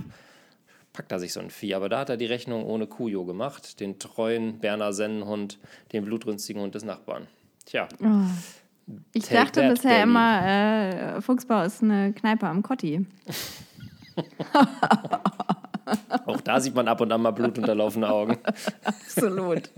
[0.93, 1.75] Packt er sich so ein Vieh.
[1.75, 3.81] Aber da hat er die Rechnung ohne Kujo gemacht.
[3.81, 5.59] Den treuen Berner Sennenhund,
[5.91, 7.27] den blutrünstigen Hund des Nachbarn.
[7.65, 7.89] Tja.
[8.01, 8.93] Oh.
[9.11, 10.09] Ich dachte bisher Berlin.
[10.09, 10.47] immer,
[11.17, 13.05] äh, Fuchsbau ist eine Kneipe am Kotti.
[16.25, 18.37] Auch da sieht man ab und an mal blutunterlaufene Augen.
[18.83, 19.69] Absolut.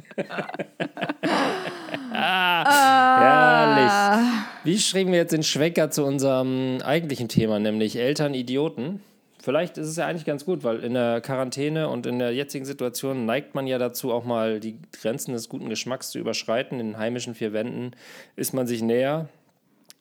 [2.14, 4.30] ah, herrlich.
[4.64, 9.02] Wie schreiben wir jetzt den Schwenker zu unserem eigentlichen Thema, nämlich Eltern Idioten?
[9.42, 12.66] Vielleicht ist es ja eigentlich ganz gut, weil in der Quarantäne und in der jetzigen
[12.66, 16.80] Situation neigt man ja dazu, auch mal die Grenzen des guten Geschmacks zu überschreiten.
[16.80, 17.92] In den heimischen vier Wänden
[18.36, 19.30] ist man sich näher.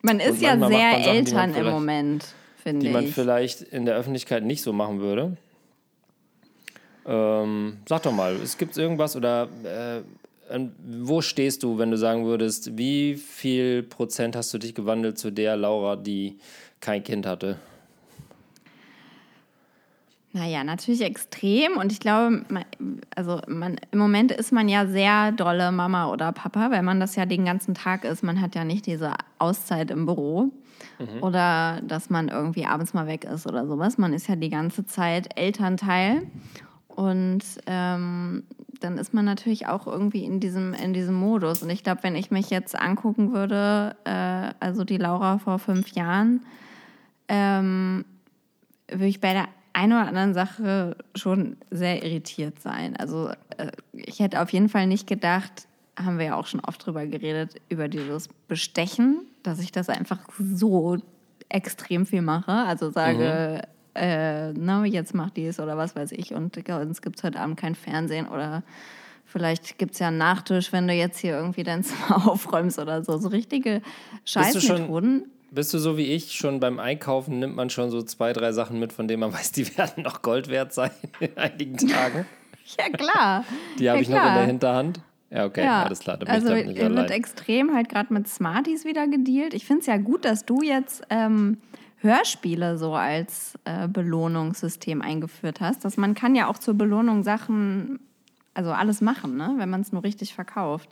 [0.03, 2.25] Man ist ja sehr Sachen, Eltern im Moment,
[2.63, 2.89] finde ich.
[2.89, 5.37] Die man vielleicht in der Öffentlichkeit nicht so machen würde.
[7.09, 10.03] Ähm, sag doch mal, es gibt irgendwas oder äh,
[10.87, 15.31] wo stehst du, wenn du sagen würdest, wie viel Prozent hast du dich gewandelt zu
[15.31, 16.39] der Laura, die
[16.81, 17.57] kein Kind hatte?
[20.33, 21.79] Naja, natürlich extrem.
[21.79, 22.45] Und ich glaube,
[23.17, 27.17] also man, im Moment ist man ja sehr dolle Mama oder Papa, weil man das
[27.17, 28.23] ja den ganzen Tag ist.
[28.23, 30.51] Man hat ja nicht diese Auszeit im Büro
[30.99, 31.23] mhm.
[31.23, 33.97] oder dass man irgendwie abends mal weg ist oder sowas.
[33.97, 36.23] Man ist ja die ganze Zeit Elternteil.
[36.99, 38.43] Und ähm,
[38.81, 41.63] dann ist man natürlich auch irgendwie in diesem, in diesem Modus.
[41.63, 45.93] Und ich glaube, wenn ich mich jetzt angucken würde, äh, also die Laura vor fünf
[45.93, 46.45] Jahren,
[47.29, 48.05] ähm,
[48.89, 52.97] würde ich bei der einen oder anderen Sache schon sehr irritiert sein.
[52.97, 56.85] Also äh, ich hätte auf jeden Fall nicht gedacht, haben wir ja auch schon oft
[56.85, 60.97] drüber geredet, über dieses Bestechen, dass ich das einfach so
[61.49, 62.51] extrem viel mache.
[62.51, 67.19] Also sage, mhm äh, na, jetzt macht dies oder was weiß ich und uns gibt
[67.19, 68.63] es heute Abend kein Fernsehen oder
[69.25, 73.05] vielleicht gibt es ja einen Nachtisch, wenn du jetzt hier irgendwie dein Zimmer aufräumst oder
[73.05, 73.19] so.
[73.19, 73.83] So richtige
[74.25, 75.31] Scheißmethoden.
[75.51, 78.79] Bist du so wie ich, schon beim Einkaufen nimmt man schon so zwei, drei Sachen
[78.79, 82.27] mit, von denen man weiß, die werden noch Gold wert sein in einigen Tagen?
[82.79, 83.45] ja, klar.
[83.79, 85.01] Die habe ja, ich noch in der Hinterhand.
[85.31, 85.85] Ja, okay, ja.
[85.85, 86.17] alles klar.
[86.17, 89.53] Da also nicht wird extrem halt gerade mit Smarties wieder gedealt.
[89.53, 91.59] Ich finde es ja gut, dass du jetzt ähm,
[92.01, 97.99] Hörspiele so als äh, Belohnungssystem eingeführt hast, dass man kann ja auch zur Belohnung Sachen,
[98.55, 99.55] also alles machen, ne?
[99.57, 100.89] wenn man es nur richtig verkauft.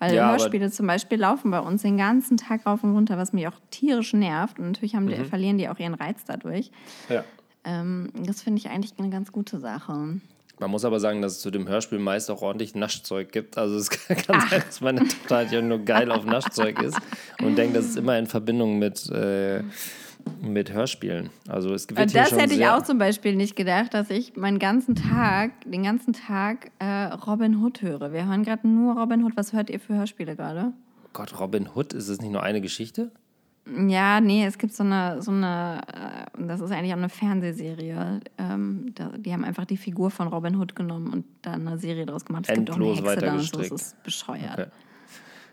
[0.00, 3.32] Weil ja, Hörspiele zum Beispiel laufen bei uns den ganzen Tag rauf und runter, was
[3.32, 4.58] mich auch tierisch nervt.
[4.58, 5.24] Und natürlich haben die, mhm.
[5.24, 6.70] verlieren die auch ihren Reiz dadurch.
[7.08, 7.24] Ja.
[7.64, 10.20] Ähm, das finde ich eigentlich eine ganz gute Sache.
[10.60, 13.58] Man muss aber sagen, dass es zu dem Hörspiel meist auch ordentlich Naschzeug gibt.
[13.58, 14.50] Also es kann Ach.
[14.50, 16.98] sein, dass meine Tochter halt ja nur geil auf Naschzeug ist
[17.42, 19.62] und denkt, dass es immer in Verbindung mit äh,
[20.40, 21.30] mit Hörspielen.
[21.48, 24.94] Also es wird Das hätte ich auch zum Beispiel nicht gedacht, dass ich meinen ganzen
[24.94, 28.12] Tag, den ganzen Tag äh, Robin Hood höre.
[28.12, 29.36] Wir hören gerade nur Robin Hood.
[29.36, 30.72] Was hört ihr für Hörspiele gerade?
[31.12, 33.10] Gott, Robin Hood, ist es nicht nur eine Geschichte?
[33.86, 38.20] Ja, nee, es gibt so eine, so eine, äh, das ist eigentlich auch eine Fernsehserie.
[38.38, 42.06] Ähm, da, die haben einfach die Figur von Robin Hood genommen und da eine Serie
[42.06, 42.44] draus gemacht.
[42.48, 44.58] Es Endlos gibt auch eine Hexe da und so, das ist bescheuert.
[44.58, 44.66] Okay.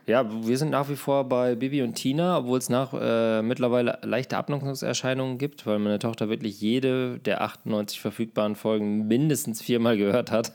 [0.08, 3.98] Ja, wir sind nach wie vor bei Bibi und Tina, obwohl es nach äh, mittlerweile
[4.04, 10.30] leichte Abnutzungserscheinungen gibt, weil meine Tochter wirklich jede der 98 verfügbaren Folgen mindestens viermal gehört
[10.32, 10.52] hat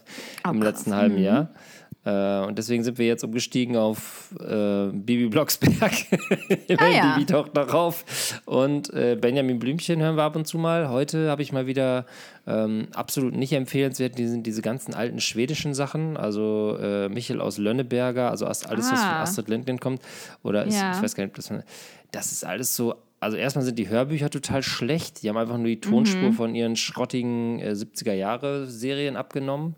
[0.47, 0.71] Oh, im krass.
[0.71, 1.49] letzten halben Jahr.
[2.05, 5.93] Äh, und deswegen sind wir jetzt umgestiegen auf äh, Bibi Blocksberg.
[6.79, 7.15] Ah, ja.
[7.15, 8.41] Bibi Tochter drauf.
[8.47, 10.89] Und äh, Benjamin Blümchen hören wir ab und zu mal.
[10.89, 12.07] Heute habe ich mal wieder
[12.47, 16.17] ähm, absolut nicht empfehlenswert, die sind diese ganzen alten schwedischen Sachen.
[16.17, 19.23] Also äh, Michel aus Lönneberger, also alles, was von Ah.
[19.23, 20.01] Astrid Lindgren kommt.
[20.43, 20.93] Oder ist, Ja.
[20.97, 21.63] ich weiß gar nicht, ob das, von-
[22.13, 22.95] das ist alles so.
[23.23, 25.23] Also erstmal sind die Hörbücher total schlecht.
[25.23, 29.75] Die haben einfach nur die Tonspur von ihren schrottigen äh, 70er-Jahre-Serien abgenommen.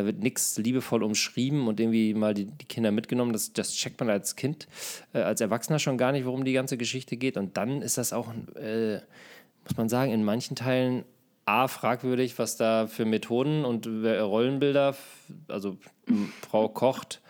[0.00, 3.34] Da wird nichts liebevoll umschrieben und irgendwie mal die, die Kinder mitgenommen.
[3.34, 4.66] Das, das checkt man als Kind,
[5.12, 7.36] äh, als Erwachsener schon gar nicht, worum die ganze Geschichte geht.
[7.36, 8.94] Und dann ist das auch, äh,
[9.64, 11.04] muss man sagen, in manchen Teilen
[11.44, 14.96] A, fragwürdig, was da für Methoden und äh, Rollenbilder,
[15.48, 15.76] also
[16.48, 17.20] Frau kocht,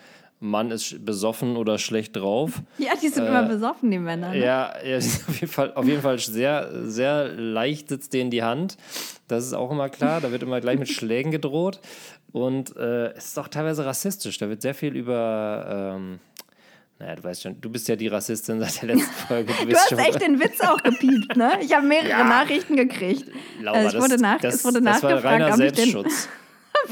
[0.43, 2.53] Mann ist besoffen oder schlecht drauf.
[2.79, 4.31] Ja, die sind immer besoffen, die Männer.
[4.31, 4.37] Ne?
[4.37, 8.43] Äh, Ja, ja auf jeden Fall, auf jeden Fall sehr, sehr leicht sitzt denen die
[8.43, 8.77] Hand.
[9.29, 10.21] Das ist auch immer klar.
[10.21, 11.79] Da wird immer gleich mit Schlägen gedroht.
[12.33, 14.39] Und äh, es ist auch teilweise rassistisch.
[14.39, 15.95] Da wird sehr viel über.
[15.97, 16.21] Ähm,
[16.99, 19.53] naja, du weißt schon, du bist ja die Rassistin seit der letzten Folge.
[19.61, 21.53] Du bist hast schon, echt den Witz auch gepiept, ne?
[21.63, 22.25] Ich habe mehrere Ja.
[22.25, 23.25] Nachrichten gekriegt.
[23.61, 26.29] Laura, also ich wurde, das, nach, das, es wurde das war reiner Selbstschutz.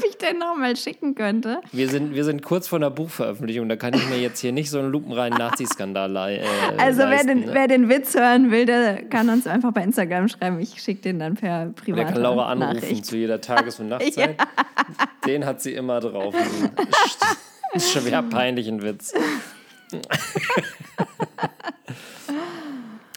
[0.09, 1.61] ich den nochmal schicken könnte.
[1.71, 3.67] Wir sind, wir sind kurz vor einer Buchveröffentlichung.
[3.69, 6.41] Da kann ich mir jetzt hier nicht so einen lupenreinen Nazi-Skandal äh,
[6.77, 7.27] Also wer leisten.
[7.27, 7.49] den, ne?
[7.53, 10.59] wer den Witz hören will, der kann uns einfach bei Instagram schreiben.
[10.59, 13.05] Ich schicke den dann per Der private kann Laura anrufen Nachricht.
[13.05, 14.35] zu jeder Tages- und Nachtzeit.
[15.25, 16.35] Den hat sie immer drauf.
[17.77, 19.13] Schwer peinlichen Witz.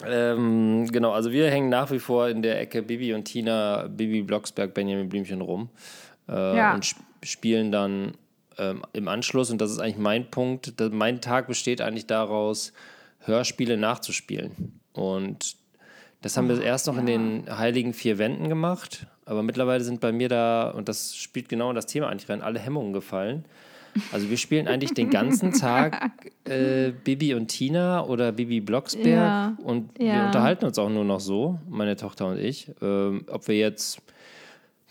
[0.07, 4.23] ähm, genau, also wir hängen nach wie vor in der Ecke Bibi und Tina, Bibi
[4.23, 5.69] Blocksberg, Benjamin Blümchen rum
[6.33, 6.75] äh, Ja.
[6.75, 8.15] und sp spielen dann
[8.59, 12.73] ähm, im Anschluss, und das ist eigentlich mein Punkt, mein Tag besteht eigentlich daraus,
[13.21, 14.81] Hörspiele nachzuspielen.
[14.93, 15.55] Und
[16.21, 20.11] das haben wir erst noch in den heiligen vier Wänden gemacht, aber mittlerweile sind bei
[20.11, 23.45] mir da, und das spielt genau in das Thema eigentlich rein, alle Hemmungen gefallen.
[24.11, 26.11] Also wir spielen eigentlich den ganzen Tag
[26.45, 30.27] äh, Bibi und Tina oder Bibi Blocksberg Ja, und wir ja.
[30.27, 32.71] unterhalten uns auch nur noch so, meine Tochter und ich.
[32.83, 34.01] Ähm, ob wir jetzt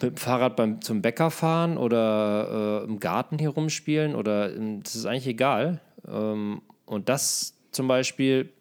[0.04, 4.82] mit dem Fahrrad beim, zum Bäcker fahren oder äh, im Garten hier rumspielen oder ähm,
[4.84, 5.82] das ist eigentlich egal.
[6.08, 8.52] Ähm, und das zum Beispiel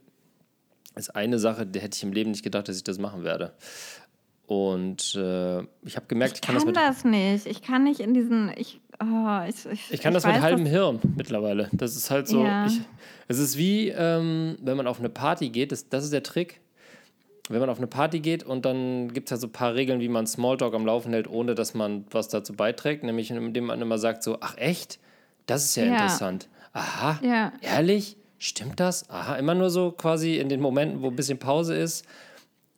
[0.96, 3.52] ist eine Sache, die hätte ich im Leben nicht gedacht, dass ich das machen werde.
[4.46, 7.46] Und äh, ich habe gemerkt, ich kann, das kann mit, das nicht.
[7.46, 8.52] Ich kann nicht in diesen.
[8.56, 11.68] Ich, oh, ich, ich, ich kann das mit weiß, halbem dass- Hirn mittlerweile.
[11.72, 12.44] Das ist halt so.
[12.44, 12.66] Ja.
[12.66, 12.80] Ich,
[13.28, 16.60] es ist wie, ähm, wenn man auf eine Party geht, das, das ist der Trick.
[17.50, 20.00] Wenn man auf eine Party geht und dann gibt es ja so ein paar Regeln,
[20.00, 23.82] wie man Smalltalk am Laufen hält, ohne dass man was dazu beiträgt, nämlich indem man
[23.82, 25.00] immer sagt so, ach echt?
[25.46, 25.90] Das ist ja, Ja.
[25.92, 26.48] interessant.
[26.72, 27.52] Aha, Ja.
[27.60, 28.16] ehrlich?
[28.38, 29.10] Stimmt das?
[29.10, 32.06] Aha, immer nur so quasi in den Momenten, wo ein bisschen Pause ist,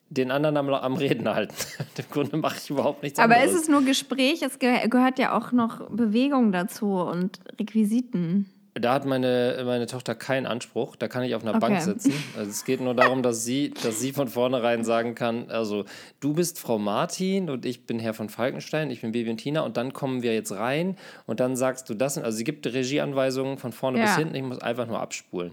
[0.09, 1.55] den anderen am, am Reden halten.
[1.99, 3.55] Im Grunde mache ich überhaupt nichts Aber anderes.
[3.55, 4.43] ist es nur Gespräch?
[4.43, 8.51] Es ge gehört ja auch noch Bewegung dazu und Requisiten.
[8.75, 10.97] Da hat meine, meine Tochter keinen Anspruch.
[10.97, 11.61] Da kann ich auf einer Okay.
[11.61, 12.13] Bank sitzen.
[12.37, 15.85] Also es geht nur darum, dass sie, dass sie von vornherein sagen kann, also
[16.21, 19.61] du bist Frau Martin und ich bin Herr von Falkenstein, ich bin Baby und Tina
[19.61, 22.17] und dann kommen wir jetzt rein und dann sagst du das.
[22.17, 24.05] Also sie gibt Regieanweisungen von vorne Ja.
[24.05, 24.35] bis hinten.
[24.37, 25.53] Ich muss einfach nur abspulen.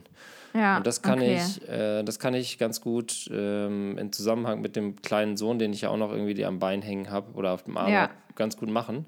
[0.54, 1.38] Ja, Und das kann okay.
[1.46, 5.74] ich, äh, das kann ich ganz gut ähm, im Zusammenhang mit dem kleinen Sohn, den
[5.74, 8.10] ich ja auch noch irgendwie am Bein hängen habe oder auf dem Arm, Ja.
[8.36, 9.06] ganz gut machen.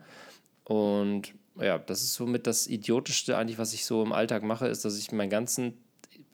[0.65, 4.85] Und ja, das ist somit das Idiotischste eigentlich, was ich so im Alltag mache, ist,
[4.85, 5.77] dass ich meinen ganzen,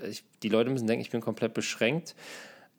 [0.07, 2.15] ich, die Leute müssen denken, ich bin komplett beschränkt.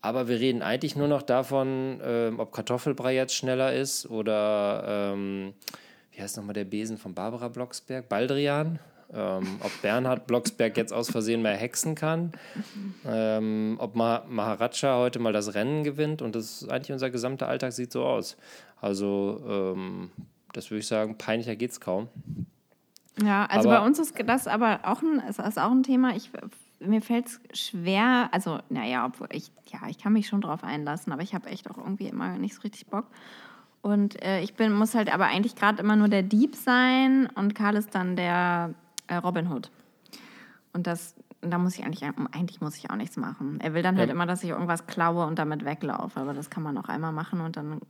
[0.01, 5.55] Aber wir reden eigentlich nur noch davon, ähm, ob Kartoffelbrei jetzt schneller ist oder ähm,
[6.13, 8.09] wie heißt nochmal der Besen von Barbara Blocksberg?
[8.09, 8.79] Baldrian?
[9.13, 12.33] Ähm, ob Bernhard Blocksberg jetzt aus Versehen mehr hexen kann,
[13.07, 17.49] ähm, ob Ma Maharaja heute mal das Rennen gewinnt und das ist eigentlich unser gesamter
[17.49, 18.37] Alltag sieht so aus.
[18.83, 20.11] Also ähm,
[20.59, 22.09] das würde ich sagen, peinlicher geht's kaum.
[23.23, 26.15] Ja, also Aber- bei uns ist das aber auch ein, es ist auch ein Thema.
[26.17, 26.31] Ich,
[26.81, 27.41] mir fällt es
[27.71, 31.49] schwer, also naja, obwohl ich, ja, ich kann mich schon drauf einlassen, aber ich habe
[31.49, 33.07] echt auch irgendwie immer nicht so richtig Bock.
[33.83, 37.55] Und äh, ich bin, muss halt aber eigentlich gerade immer nur der Dieb sein und
[37.55, 38.75] Karl ist dann der
[39.07, 39.71] äh, Robin Hood.
[40.73, 43.59] Und das, da muss ich eigentlich, eigentlich muss ich auch nichts machen.
[43.61, 44.15] Er will dann halt Ja.
[44.15, 47.41] immer, dass ich irgendwas klaue und damit weglaufe, aber das kann man auch einmal machen
[47.41, 47.81] und dann,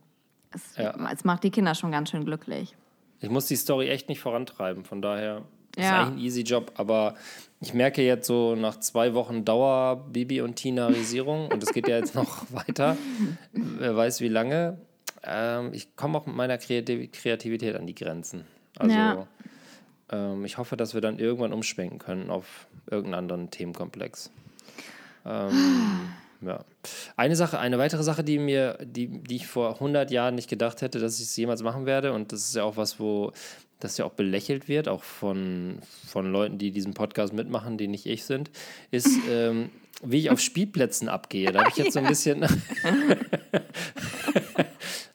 [0.53, 0.95] es, Ja.
[1.11, 2.75] es macht die Kinder schon ganz schön glücklich.
[3.21, 5.43] Ich muss die Story echt nicht vorantreiben, von daher
[5.75, 5.99] ist Ja.
[6.01, 7.15] eigentlich ein easy Job, aber
[7.61, 11.97] ich merke jetzt so nach zwei Wochen Dauer Bibi und Tinarisierung und es geht ja
[11.97, 12.97] jetzt noch weiter,
[13.51, 14.77] wer weiß wie lange,
[15.23, 18.45] ähm, ich komme auch mit meiner Kreativ Kreativität an die Grenzen.
[18.77, 19.27] Also Ja.
[20.11, 24.31] ähm, ich hoffe, dass wir dann irgendwann umschwenken können auf irgendeinen anderen Themenkomplex.
[25.25, 25.51] Ähm,
[26.41, 26.63] ja.
[27.17, 30.81] Eine Sache, eine weitere Sache, die mir, die, die ich vor 100 Jahren nicht gedacht
[30.81, 33.31] hätte, dass ich es jemals machen werde, und das ist ja auch was, wo
[33.79, 38.05] das ja auch belächelt wird, auch von, von Leuten, die diesen Podcast mitmachen, die nicht
[38.05, 38.51] ich sind,
[38.91, 39.69] ist, ähm,
[40.03, 41.51] wie ich auf Spielplätzen abgehe.
[41.51, 42.45] Da habe ich jetzt so ein bisschen.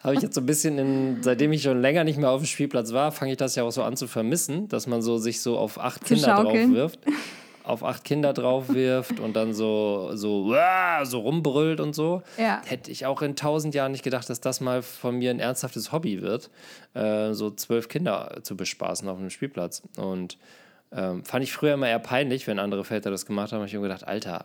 [0.04, 2.46] habe ich jetzt so ein bisschen, in, seitdem ich schon länger nicht mehr auf dem
[2.46, 5.40] Spielplatz war, fange ich das ja auch so an zu vermissen, dass man so sich
[5.40, 7.00] so auf acht Kinder drauf wirft.
[7.64, 12.22] Auf acht Kinder drauf wirft und dann so, so, "Uah", so rumbrüllt und so.
[12.37, 12.61] Ja.
[12.66, 15.90] Hätte ich auch in tausend Jahren nicht gedacht, dass das mal von mir ein ernsthaftes
[15.90, 16.50] Hobby wird,
[16.92, 19.83] äh, so zwölf Kinder zu bespaßen auf einem Spielplatz.
[19.96, 20.37] Und
[20.92, 23.61] ähm, fand ich früher immer eher peinlich, wenn andere Väter das gemacht haben.
[23.61, 24.44] Hab ich mir gedacht, Alter,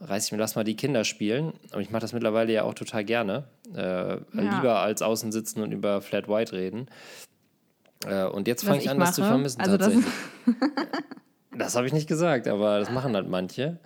[0.00, 1.52] reiß ich mir, lass mal die Kinder spielen.
[1.72, 3.44] Und ich mache das mittlerweile ja auch total gerne.
[3.74, 6.86] Äh, Lieber als außen sitzen und über Flat White reden.
[8.06, 9.30] Äh, und jetzt fange ich ich an, das zu mache.
[9.32, 9.60] vermissen.
[9.60, 10.04] Also tatsächlich.
[11.58, 13.78] das habe ich nicht gesagt, aber das machen halt manche.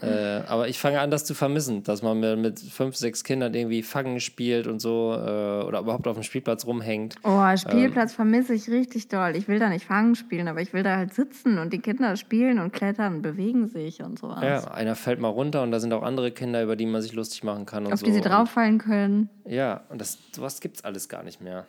[0.00, 3.82] Äh, aber ich fange an, das zu vermissen, dass man mit, fünf, sechs Kindern irgendwie
[3.82, 7.16] Fangen spielt und so äh, oder überhaupt auf dem Spielplatz rumhängt.
[7.24, 9.34] Oh, Spielplatz vermisse ich richtig doll.
[9.36, 12.16] Ich will da nicht Fangen spielen, aber ich will da halt sitzen und die Kinder
[12.16, 14.42] spielen und klettern und bewegen sich und sowas.
[14.42, 17.12] Ja, einer fällt mal runter und da sind auch andere Kinder, über die man sich
[17.12, 18.06] lustig machen kann und Auf so.
[18.06, 19.28] die sie drauffallen können.
[19.44, 21.66] Ja, und das, sowas gibt es alles gar nicht mehr.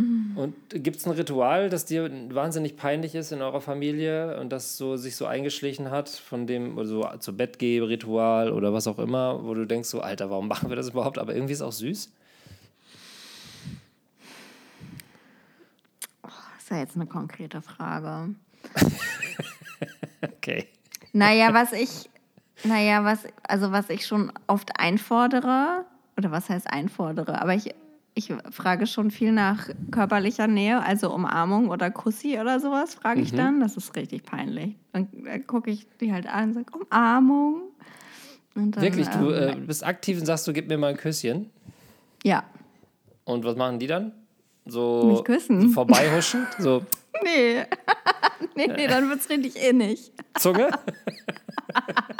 [0.00, 0.36] Mhm.
[0.36, 4.76] Und gibt es ein Ritual, das dir wahnsinnig peinlich ist in eurer Familie und das
[4.76, 8.86] so, sich so eingeschlichen hat, von dem, oder so zu Bett geh Ritual oder was
[8.86, 11.18] auch immer, wo du denkst, so, Alter, warum machen wir das überhaupt?
[11.18, 12.10] Aber irgendwie ist es auch süß.
[16.22, 16.32] Das
[16.62, 18.34] ist ja jetzt eine konkrete Frage.
[20.22, 20.68] Okay.
[21.14, 22.10] Naja, was ich,
[22.64, 25.86] naja, was, also was ich schon oft einfordere,
[26.18, 27.74] oder was heißt einfordere, aber ich,
[28.28, 33.24] ich frage schon viel nach körperlicher Nähe, also Umarmung oder Kussi oder sowas, frage Mhm.
[33.26, 33.60] ich dann.
[33.60, 34.76] Das ist richtig peinlich.
[34.92, 37.62] Dann, dann gucke ich die halt an und sage, Umarmung.
[38.54, 41.50] Dann, Wirklich, du ähm, äh, bist aktiv und sagst, du gib mir mal ein Küsschen.
[42.24, 42.44] ja.
[43.24, 44.12] Und was machen die dann?
[44.66, 45.60] So Mich küssen.
[45.60, 46.46] so vorbeihuschen?
[46.58, 46.82] So
[47.24, 47.64] Nee.
[48.56, 50.10] nee, nee, dann wird es richtig innig.
[50.38, 50.70] Zunge?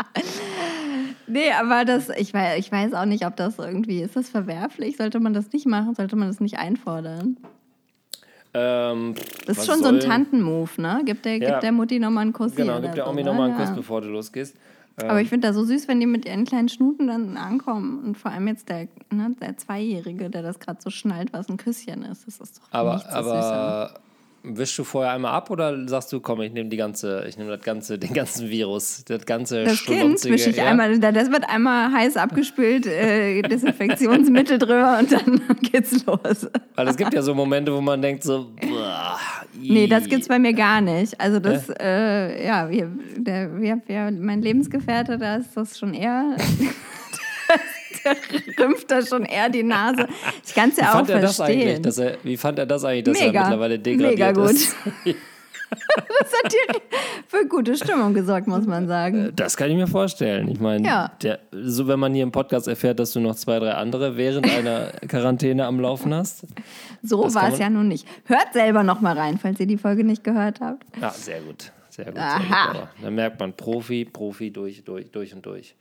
[1.30, 4.96] Nee, aber das, ich weiß, ich weiß auch nicht, ob das irgendwie, ist das verwerflich?
[4.96, 5.94] Sollte man das nicht machen?
[5.94, 7.36] Sollte man das nicht einfordern?
[8.52, 9.14] ähm,
[9.46, 11.02] Das ist schon so ein soll- Tantenmove, ne?
[11.04, 11.50] Gib der, Ja.
[11.52, 12.54] gib der Mutti nochmal einen Kuss.
[12.54, 13.30] Genau, gib der Omi ne?
[13.30, 13.74] nochmal einen Kuss, Ja.
[13.76, 14.56] bevor du losgehst.
[15.02, 18.04] Aber ich finde das so süß, wenn die mit ihren kleinen Schnuten dann ankommen.
[18.04, 21.56] Und vor allem jetzt der, ne, der Zweijährige, der das gerade so schnallt, was ein
[21.56, 22.26] Küsschen ist.
[22.26, 23.94] Das ist doch Aber, nichts so süßer.
[24.42, 27.50] Wischst du vorher einmal ab oder sagst du, komm, ich nehme die ganze, ich nehme
[27.50, 30.66] das ganze, den ganzen Virus, das ganze Das Kind wische ich ja?
[30.66, 36.48] einmal, das wird einmal heiß abgespült, äh, Desinfektionsmittel drüber und dann geht's los.
[36.74, 39.18] Weil es gibt ja so Momente, wo man denkt so, boah,
[39.62, 41.20] Nee, das gibt's bei mir gar nicht.
[41.20, 46.36] Also das, äh, ja, wir, der, wir, mein Lebensgefährte, da ist das schon eher,
[48.04, 50.06] der rümpft da schon eher die Nase.
[50.46, 51.80] Ich kann es Wie ja auch fand er das eigentlich?
[51.82, 52.06] verstehen.
[52.08, 54.50] Er, wie fand er das eigentlich, dass Mega, er mittlerweile degradiert mega gut.
[54.52, 54.74] ist?
[55.70, 56.80] Das hat dir
[57.28, 59.30] für gute Stimmung gesorgt, muss man sagen.
[59.36, 60.48] Das kann ich mir vorstellen.
[60.48, 61.12] Ich meine, Ja.
[61.52, 64.86] so wenn man hier im Podcast erfährt, dass du noch zwei, drei andere während einer
[65.06, 66.42] Quarantäne am Laufen hast.
[67.04, 68.04] So war es ja nun nicht.
[68.24, 70.84] Hört selber noch mal rein, falls ihr die Folge nicht gehört habt.
[71.00, 71.70] Ja, sehr gut.
[71.88, 72.14] Sehr gut.
[72.16, 72.72] Sehr Aha.
[72.72, 72.76] gut.
[72.80, 75.76] Aber Da merkt man Profi, Profi durch, durch, durch und durch.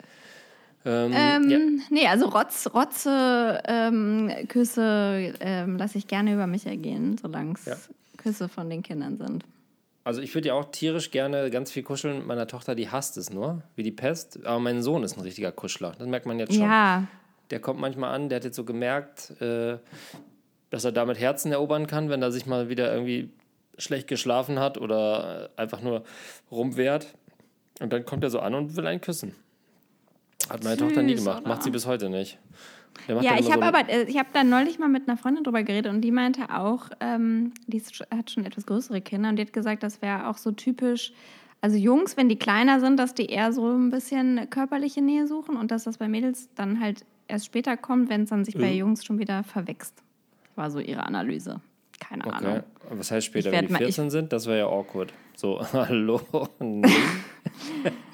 [0.86, 1.36] Ähm, ja.
[1.58, 7.54] Ähm, Nee, also Rotz, Rotze, ähm, Küsse ähm, lasse ich gerne über mich ergehen, solange
[7.54, 7.76] es Ja.
[8.18, 9.44] Küsse von den Kindern sind.
[10.04, 13.18] Also ich würde ja auch tierisch gerne ganz viel kuscheln mit meiner Tochter, die hasst
[13.18, 14.44] es nur, wie die Pest.
[14.46, 15.94] Aber mein Sohn ist ein richtiger Kuschler.
[15.98, 16.64] Das merkt man jetzt schon.
[16.64, 17.04] Ja,
[17.52, 19.78] Der kommt manchmal an, der hat jetzt so gemerkt, äh,
[20.70, 23.30] dass er damit Herzen erobern kann, wenn er sich mal wieder irgendwie
[23.78, 26.04] schlecht geschlafen hat oder einfach nur
[26.52, 27.08] rumwehrt.
[27.80, 29.36] Und dann kommt er so an und will einen küssen.
[30.50, 31.50] Hat meine Tochter nie Süß, gemacht, oder?
[31.50, 32.38] macht sie bis heute nicht.
[33.08, 35.64] Ja ich habe so aber, äh, ich habe da neulich mal mit einer Freundin drüber
[35.64, 39.44] geredet und die meinte auch, ähm, die ist, hat schon etwas größere Kinder und die
[39.44, 41.14] hat gesagt, das wäre auch so typisch,
[41.62, 45.56] also Jungs, wenn die kleiner sind, dass die eher so ein bisschen körperliche Nähe suchen
[45.56, 48.74] und dass das bei Mädels dann halt erst später kommt, wenn es dann sich bei
[48.74, 49.94] Jungs schon wieder verwächst.
[50.56, 51.62] War so ihre Analyse.
[52.00, 52.36] Keine Okay.
[52.46, 52.64] Ahnung.
[52.92, 54.34] Was heißt später, wenn die mal- ich- 14 sind?
[54.34, 55.14] Das wäre ja awkward.
[55.36, 56.22] So, hallo?
[56.60, 56.88] Nee.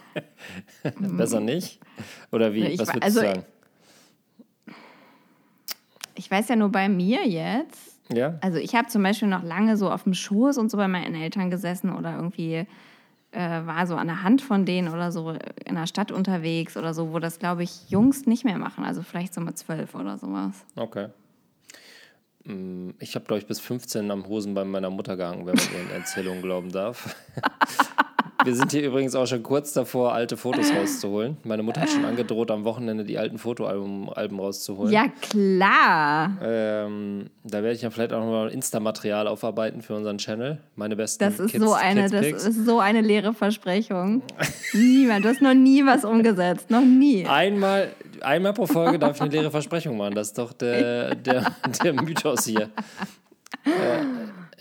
[0.99, 1.79] Besser nicht?
[2.31, 2.65] Oder wie?
[2.65, 3.45] Ich Was wa- würdest also- du sagen?
[6.17, 8.37] Ich weiß ja nur bei mir jetzt, Ja?
[8.41, 11.13] Also ich habe zum Beispiel noch lange so auf dem Schoß und so bei meinen
[11.15, 12.65] Eltern gesessen oder irgendwie
[13.31, 15.31] äh, war so an der Hand von denen oder so
[15.65, 18.85] in der Stadt unterwegs oder so, wo das, glaube ich, Jungs nicht mehr machen.
[18.85, 20.53] Also vielleicht so mit zwölf oder sowas.
[20.77, 21.07] Okay.
[22.45, 25.91] Mm, Ich habe, glaube ich, bis 15 am Hosenbein meiner Mutter gehangen, wenn man ihren
[25.91, 27.13] Erzählungen glauben darf.
[28.43, 31.37] Wir sind hier übrigens auch schon kurz davor, alte Fotos rauszuholen.
[31.43, 34.91] Meine Mutter hat schon angedroht, am Wochenende die alten Fotoalben Alben rauszuholen.
[34.91, 36.31] Ja, klar.
[36.41, 40.59] Ähm, da werde ich ja vielleicht auch nochmal Insta-Material aufarbeiten für unseren Channel.
[40.75, 44.21] Meine besten Das ist Kids, so eine, das ist so eine leere Versprechung.
[44.73, 47.25] Niemand, du hast noch nie was umgesetzt, noch nie.
[47.25, 47.89] Einmal,
[48.21, 50.15] einmal pro Folge darf ich eine leere Versprechung machen.
[50.15, 52.69] Das ist doch der, der, der Mythos hier.
[53.65, 53.69] Äh,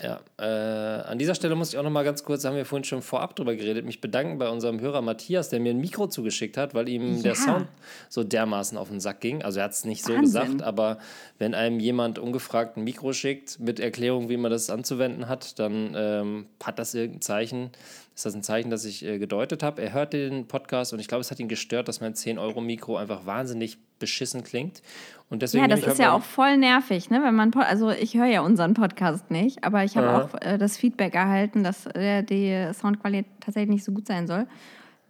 [0.01, 2.83] ja, äh, an dieser Stelle muss ich auch noch mal ganz kurz, haben wir vorhin
[2.83, 6.57] schon vorab drüber geredet, mich bedanken bei unserem Hörer Matthias, der mir ein Mikro zugeschickt
[6.57, 7.35] hat, weil ihm der Ja.
[7.35, 7.67] Sound
[8.09, 9.41] so dermaßen auf den Sack ging.
[9.41, 10.23] Also er hat es nicht so Wahnsinn.
[10.23, 10.97] gesagt, aber
[11.39, 15.93] wenn einem jemand ungefragt ein Mikro schickt mit Erklärung, wie man das anzuwenden hat, dann
[15.95, 17.69] ähm, hat das irgendein Zeichen.
[18.15, 19.81] Ist das ein Zeichen, das ich äh, gedeutet habe?
[19.81, 23.25] Er hört den Podcast und ich glaube, es hat ihn gestört, dass mein 10-Euro-Mikro einfach
[23.25, 24.81] wahnsinnig beschissen klingt.
[25.29, 27.21] Und deswegen Ja, das ich ist ja auch voll nervig, ne?
[27.21, 30.77] Wenn man, also ich höre ja unseren Podcast nicht, aber ich habe auch äh, das
[30.77, 34.47] Feedback erhalten, dass äh, die Soundqualität tatsächlich nicht so gut sein soll.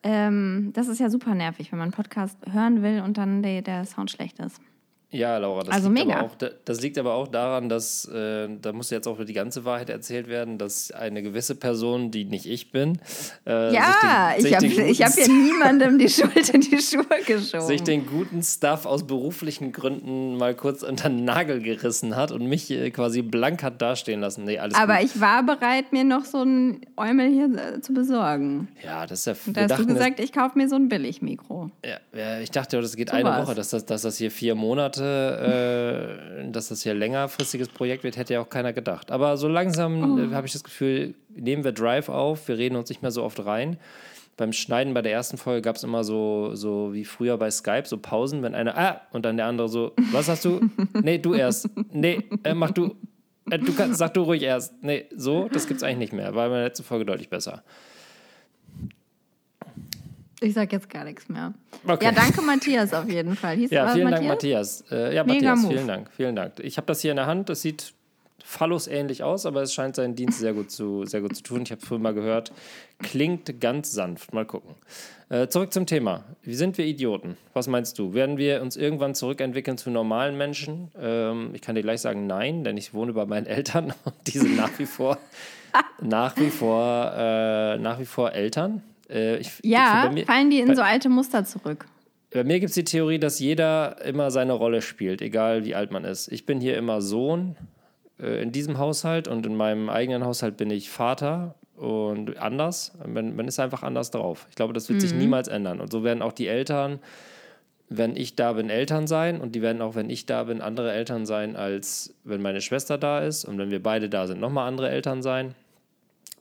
[0.01, 3.61] Ähm, das ist ja super nervig, wenn man einen Podcast hören will und dann der,
[3.61, 4.59] der Sound schlecht ist.
[5.15, 6.19] Ja, Laura, das, Also liegt mega.
[6.19, 9.33] Aber auch, da- das liegt aber auch daran, dass, äh, da muss jetzt auch die
[9.33, 12.99] ganze Wahrheit erzählt werden, dass eine gewisse Person, die nicht ich bin,
[13.47, 17.65] äh, Ja, sich den, ich habe hab hier niemandem die Schuld in die Schuhe geschoben.
[17.65, 22.45] sich den guten Stuff aus beruflichen Gründen mal kurz unter den Nagel gerissen hat und
[22.47, 24.43] mich äh, quasi blank hat dastehen lassen.
[24.43, 25.05] Nee, alles aber gut.
[25.05, 27.45] ich war bereit, mir noch so ein Eumel hier
[27.75, 28.67] äh, zu besorgen.
[28.83, 29.33] Ja, das ist ja.
[29.45, 31.69] Und da hast du dachten, das- gesagt, ich kaufe mir so ein Billigmikro.
[31.85, 33.47] Ja, ja, ich dachte, das geht So eine war's.
[33.47, 38.03] Woche, dass das, dass das hier vier Monate, äh, dass das hier ein längerfristiges Projekt
[38.03, 39.11] wird, hätte ja auch keiner gedacht.
[39.11, 42.89] Aber so langsam äh, habe ich das Gefühl, nehmen wir Drive auf, wir reden uns
[42.89, 43.77] nicht mehr so oft rein.
[44.37, 47.85] Beim Schneiden bei der ersten Folge gab es immer so, so wie früher bei Skype,
[47.85, 50.61] so Pausen, wenn einer, ah, und dann der andere so, was hast du?
[51.01, 51.69] Nee, du erst.
[51.91, 52.95] Nee, äh, mach du.
[53.49, 54.73] Äh, du kannst, sag du ruhig erst.
[54.83, 56.35] Nee, so, das gibt's eigentlich nicht mehr.
[56.35, 57.63] War in der letzten Folge deutlich besser.
[60.45, 61.53] Ich sag jetzt gar nichts mehr.
[61.87, 62.05] Okay.
[62.05, 63.55] Ja, danke Matthias auf jeden Fall.
[63.57, 64.83] Hieß Ja, es vielen Dank, Matthias.
[64.91, 65.73] Äh, ja, Mega Matthias, Move.
[65.73, 66.53] vielen Dank, vielen Dank.
[66.61, 67.49] Ich habe das hier in der Hand.
[67.49, 67.93] Das sieht
[68.43, 71.63] Phallus-ähnlich aus, aber es scheint seinen Dienst sehr gut zu, sehr gut zu tun.
[71.63, 72.51] Ich habe früher mal gehört,
[73.01, 74.33] klingt ganz sanft.
[74.33, 74.75] Mal gucken.
[75.29, 76.23] Äh, zurück zum Thema.
[76.43, 77.37] Wie sind wir Idioten?
[77.53, 78.13] Was meinst du?
[78.13, 80.91] Werden wir uns irgendwann zurückentwickeln zu normalen Menschen?
[81.01, 84.37] Ähm, ich kann dir gleich sagen, nein, denn ich wohne bei meinen Eltern und die
[84.37, 85.17] sind nach wie vor,
[85.99, 88.83] nach wie vor, äh, nach wie vor Eltern.
[89.09, 91.85] Äh, ich, Ja, mir- fallen die in bei- so alte Muster zurück.
[92.31, 95.91] bei mir gibt es die Theorie, dass jeder immer seine Rolle spielt, egal wie alt
[95.91, 96.27] man ist.
[96.31, 97.55] Ich bin hier immer Sohn
[98.19, 102.93] äh, in diesem Haushalt und in meinem eigenen Haushalt bin ich Vater und anders.
[103.05, 104.47] Man, man ist einfach anders drauf.
[104.49, 105.81] Ich glaube, das wird sich niemals ändern.
[105.81, 106.99] Und so werden auch die Eltern,
[107.89, 110.91] wenn ich da bin, Eltern sein und die werden auch, wenn ich da bin, andere
[110.93, 114.67] Eltern sein, als wenn meine Schwester da ist und wenn wir beide da sind, nochmal
[114.67, 115.53] andere Eltern sein.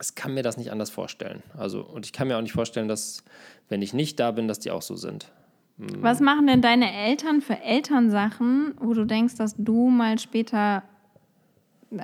[0.01, 1.41] Ich kann mir das nicht anders vorstellen.
[1.57, 3.23] Also, und ich kann mir auch nicht vorstellen, dass,
[3.69, 5.31] wenn ich nicht da bin, dass die auch so sind.
[5.77, 10.83] Was machen denn deine Eltern für Elternsachen, wo du denkst, dass du mal später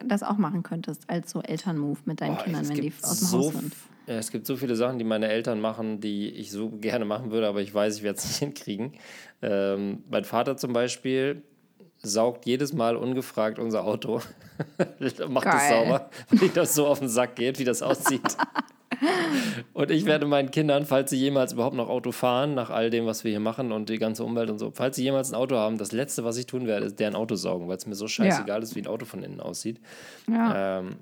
[0.06, 3.20] das auch machen könntest, als so Elternmove mit deinen Boah, Kindern, es wenn die aus
[3.20, 3.76] dem so Haus sind?
[4.08, 7.32] Ja, es gibt so viele Sachen, die meine Eltern machen, die ich so gerne machen
[7.32, 8.94] würde, aber ich weiß, ich werde es nicht hinkriegen.
[9.42, 11.44] Ähm, mein Vater zum Beispiel
[12.04, 14.22] saugt jedes Mal ungefragt unser Auto.
[15.30, 18.22] Macht es sauber, weil das so auf den Sack geht, wie das aussieht.
[19.74, 23.06] Und ich werde meinen Kindern, falls sie jemals überhaupt noch Auto fahren, nach all dem,
[23.06, 25.56] was wir hier machen und die ganze Umwelt und so, falls sie jemals ein Auto
[25.56, 28.08] haben, das Letzte, was ich tun werde, ist deren Auto saugen, weil es mir so
[28.08, 29.80] scheißegal ist, wie ein Auto von innen aussieht.
[30.30, 30.80] Ja.
[30.80, 30.97] Ähm,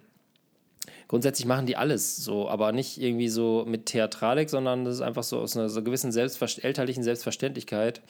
[1.09, 5.23] grundsätzlich machen die alles so, aber nicht irgendwie so mit Theatralik, sondern das ist einfach
[5.23, 8.01] so aus einer so gewissen Selbstver elterlichen Selbstverständlichkeit.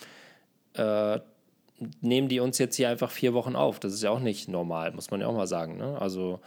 [0.73, 1.19] Äh,
[2.01, 3.79] nehmen die uns jetzt hier einfach vier Wochen auf.
[3.79, 5.77] Das ist ja auch nicht normal, muss man ja auch mal sagen.
[5.77, 5.99] Ne?
[5.99, 6.39] Also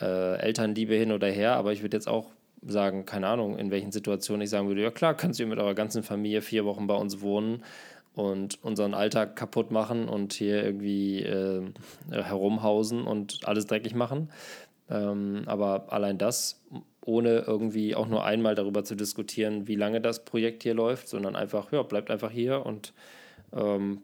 [0.00, 2.30] äh, Elternliebe hin oder her, aber ich würde jetzt auch
[2.62, 5.74] sagen, keine Ahnung, in welchen Situationen ich sagen würde, ja klar, könnt ihr mit eurer
[5.74, 7.62] ganzen Familie vier Wochen bei uns wohnen
[8.14, 11.62] und unseren Alltag kaputt machen und hier irgendwie äh,
[12.10, 14.30] herumhausen und alles dreckig machen.
[14.90, 16.60] Ähm, aber allein das,
[17.04, 21.36] ohne irgendwie auch nur einmal darüber zu diskutieren, wie lange das Projekt hier läuft, sondern
[21.36, 22.92] einfach, ja, bleibt einfach hier und
[23.54, 24.02] ähm,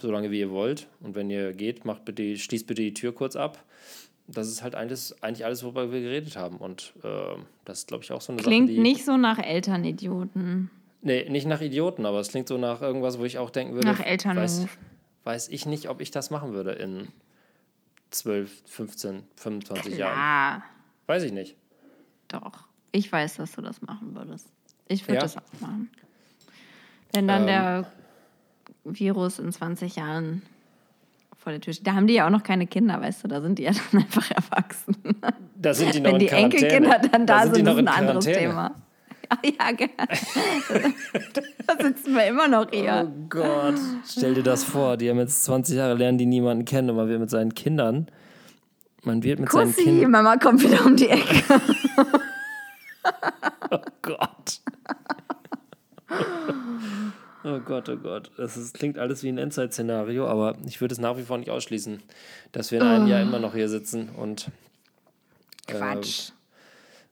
[0.00, 0.88] so lange wie ihr wollt.
[1.00, 3.62] Und wenn ihr geht, macht bitte, schließt bitte die Tür kurz ab.
[4.26, 6.56] Das ist halt alles, eigentlich alles, worüber wir geredet haben.
[6.58, 8.80] Und ähm, das ist, glaube ich, auch so eine Klingt Sache, die.
[8.80, 10.70] nicht so nach Elternidioten.
[11.02, 13.88] Nee, nicht nach Idioten, aber es klingt so nach irgendwas, wo ich auch denken würde.
[13.88, 14.42] Nach Elternmove.
[14.42, 14.66] weiß,
[15.24, 17.08] weiß ich nicht, ob ich das machen würde in
[18.10, 20.16] 12, 15, 25 Jahren.
[20.18, 20.62] Ja,
[21.06, 21.56] Weiß ich nicht.
[22.28, 22.52] doch.
[22.92, 24.48] Ich weiß, dass du das machen würdest.
[24.88, 25.20] Ich würde Ja?
[25.20, 25.90] das auch machen.
[27.12, 27.46] Wenn dann Ähm.
[27.46, 27.92] der
[28.84, 30.42] Virus in 20 Jahren
[31.36, 31.86] vor der Tür steht.
[31.86, 34.02] Da haben die ja auch noch keine Kinder, weißt du, da sind die ja dann
[34.02, 34.96] einfach erwachsen.
[35.56, 36.66] Da sind die noch Wenn in die Quarantäne.
[36.66, 38.24] Enkelkinder dann da, sind, die sind, noch ist ein in anderes.
[38.24, 38.74] Thema.
[39.28, 39.94] Ach ja, gerne.
[41.66, 43.08] da sitzen wir immer noch hier.
[43.08, 43.78] Oh Gott.
[44.04, 47.08] Stell dir das vor, die haben jetzt 20 Jahre lernen, die niemanden kennen und man
[47.08, 48.08] wird mit seinen Kindern.
[49.04, 50.10] Man wird mit seinen Kussi, Kindern.
[50.10, 51.42] Mama kommt wieder um die Ecke.
[53.72, 54.60] Oh Gott.
[57.42, 58.30] Oh Gott, oh Gott.
[58.36, 61.50] Das ist, klingt alles wie ein Endzeit-Szenario, aber ich würde es nach wie vor nicht
[61.50, 62.02] ausschließen,
[62.52, 64.50] dass wir in einem Jahr immer noch hier sitzen und,
[65.66, 66.32] Quatsch.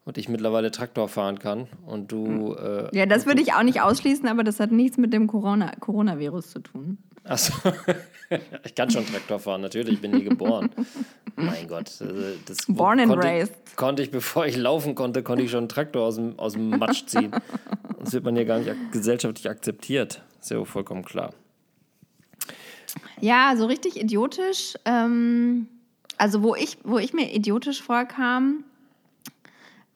[0.04, 2.54] und ich mittlerweile Traktor fahren kann und du.
[2.54, 5.72] Äh, Ja, das würde ich auch nicht ausschließen, aber das hat nichts mit dem Corona
[5.80, 6.98] Coronavirus zu tun.
[7.28, 7.52] Achso.
[8.64, 10.70] ich kann schon Traktor fahren, natürlich, ich bin nie geboren.
[11.36, 11.92] mein Gott.
[12.00, 12.14] also
[12.46, 13.54] Das Born and konnte, raised.
[13.76, 16.70] Konnte ich, bevor ich laufen konnte, konnte ich schon einen Traktor aus dem, aus dem
[16.70, 17.32] Matsch ziehen.
[18.00, 20.22] Das wird man ja gar nicht gesellschaftlich akzeptiert.
[20.40, 21.34] Ist ja vollkommen klar.
[23.20, 24.74] Ja, so richtig idiotisch.
[24.84, 25.66] Ähm,
[26.16, 28.64] also wo ich, wo ich mir idiotisch vorkam,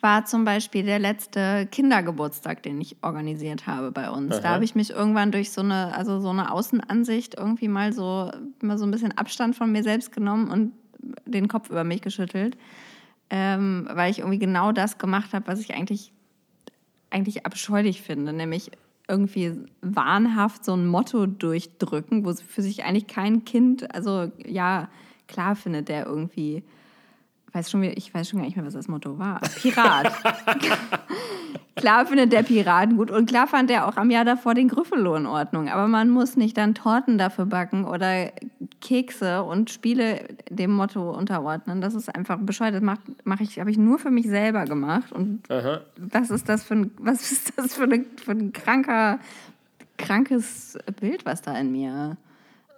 [0.02, 4.40] war zum Beispiel der letzte Kindergeburtstag, den ich organisiert habe bei uns.
[4.40, 4.54] Da Aha.
[4.54, 8.30] habe ich mich irgendwann durch so eine, also so eine Außenansicht irgendwie mal so,
[8.60, 10.72] mal so ein bisschen Abstand von mir selbst genommen und
[11.24, 12.58] den Kopf über mich geschüttelt,
[13.30, 16.12] ähm, weil ich irgendwie genau das gemacht habe, was ich eigentlich
[17.12, 18.70] eigentlich abscheulich finde, nämlich
[19.08, 24.88] irgendwie wahnhaft so ein Motto durchdrücken, wo für sich eigentlich kein Kind, also ja,
[25.28, 26.62] klar findet der irgendwie,
[27.52, 29.40] weiß schon, ich weiß schon gar nicht mehr, was das Motto war.
[29.60, 30.12] Pirat.
[31.76, 35.16] klar findet der Piraten gut und klar fand er auch am Jahr davor den Gryffalo
[35.16, 38.30] in Ordnung, aber man muss nicht dann Torten dafür backen oder
[38.80, 41.80] Kekse und Spiele dem Motto unterordnen.
[41.80, 42.74] Das ist einfach bescheuert.
[42.74, 45.80] Das mach, mach ich, habe ich nur für mich selber gemacht und Aha.
[45.96, 49.18] was ist das für ein, was ist das für, eine, für ein kranker,
[49.98, 52.16] krankes Bild, was da in mir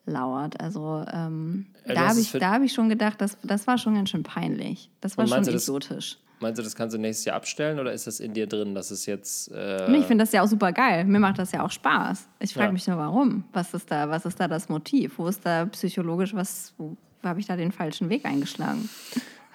[0.07, 0.61] lauert?
[0.61, 3.95] Also ähm, Ja, da habe ich, da hab ich schon gedacht, das, das war schon
[3.95, 4.91] ganz schön peinlich.
[5.01, 6.19] Das war schon exotisch.
[6.41, 8.91] Meinst du, das kannst du nächstes Jahr abstellen oder ist das in dir drin, dass
[8.91, 9.51] es jetzt.
[9.53, 11.05] Äh, ich finde das ja auch super geil.
[11.05, 12.29] Mir macht das ja auch Spaß.
[12.41, 12.73] Ich frage Ja.
[12.73, 13.45] mich nur, warum?
[13.53, 15.19] Was ist da, was ist da das Motiv?
[15.19, 18.89] Wo ist da psychologisch was, wo habe ich da den falschen Weg eingeschlagen?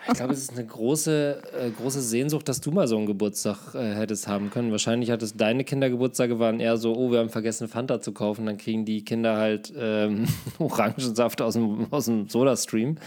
[0.08, 3.76] Ich glaube, es ist eine große, äh, große Sehnsucht, dass du mal so einen Geburtstag
[3.76, 4.72] äh, hättest haben können.
[4.72, 8.46] Wahrscheinlich hattest deine Kindergeburtstage waren eher so, oh, wir haben vergessen, Fanta zu kaufen.
[8.46, 10.26] Dann kriegen die Kinder halt ähm,
[10.60, 12.98] Orangensaft aus dem, aus dem Soda-Stream.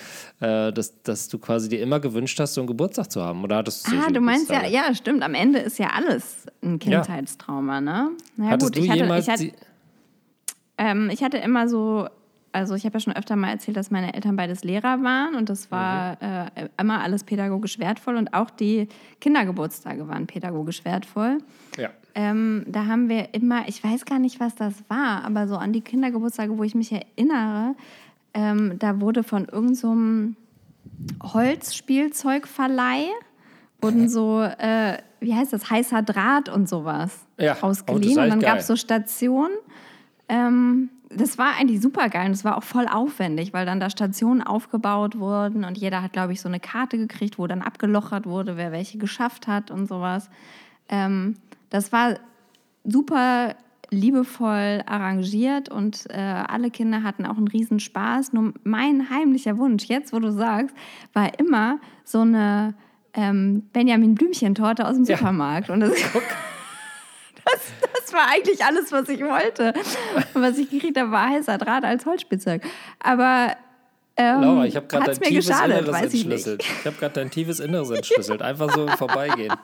[0.41, 3.43] Äh, dass, dass du quasi dir immer gewünscht hast, so einen Geburtstag zu haben.
[3.43, 5.23] Oder hattest du Ah, du meinst ja, ja, stimmt.
[5.23, 8.11] Am Ende ist ja alles ein Kindheitstrauma, ne?
[8.37, 9.53] Na ja, Hattest gut, du ich hatte, ich hatte,
[10.79, 12.09] Ähm, ich hatte immer so,
[12.53, 15.49] also ich habe ja schon öfter mal erzählt, dass meine Eltern beides Lehrer waren und
[15.49, 18.89] das war äh, immer alles pädagogisch wertvoll und auch die
[19.21, 21.39] Kindergeburtstage waren pädagogisch wertvoll.
[21.79, 21.91] Ja.
[22.15, 25.73] Ähm, da haben wir immer, ich weiß gar nicht, was das war, aber so an
[25.73, 27.75] die Kindergeburtstage, wo ich mich erinnere,
[28.35, 30.37] ähm, da wurde von irgendeinem
[31.23, 33.07] so Holzspielzeugverleih
[33.81, 38.19] wurden so, äh, wie heißt das, heißer Draht und sowas Ja, ausgeliehen.
[38.19, 39.53] und dann gab es so Stationen.
[40.29, 43.91] Ähm, das war eigentlich super geil und es war auch voll aufwendig, weil dann da
[43.91, 48.27] Stationen aufgebaut wurden und jeder hat, glaube ich, so eine Karte gekriegt, wo dann abgelochert
[48.27, 50.31] wurde, wer welche geschafft hat und sowas.
[50.89, 51.37] Ähm,
[51.71, 52.17] das war
[52.85, 53.55] super
[53.91, 58.33] liebevoll arrangiert und äh, alle Kinder hatten auch einen riesen Spaß.
[58.33, 60.75] Nur mein heimlicher Wunsch, jetzt wo du sagst,
[61.13, 62.75] war immer so eine
[63.13, 65.19] ähm, Benjamin Blümchen-Torte aus dem Ja.
[65.19, 65.69] Supermarkt.
[65.69, 65.93] Und das,
[67.45, 67.73] das,
[68.03, 69.73] das war eigentlich alles, was ich wollte.
[70.35, 72.63] Und was ich gekriegt habe, war heißer Draht als Holzspielzeug.
[73.01, 73.57] Aber
[74.17, 76.59] ähm, Laura, ich habe gerade dein tiefes geschadet, Inneres ich entschlüsselt.
[76.59, 76.71] nicht.
[76.81, 78.43] Ich, habe gerade dein tiefes Inneres entschlüsselt.
[78.43, 79.55] Einfach so Vorbeigehen.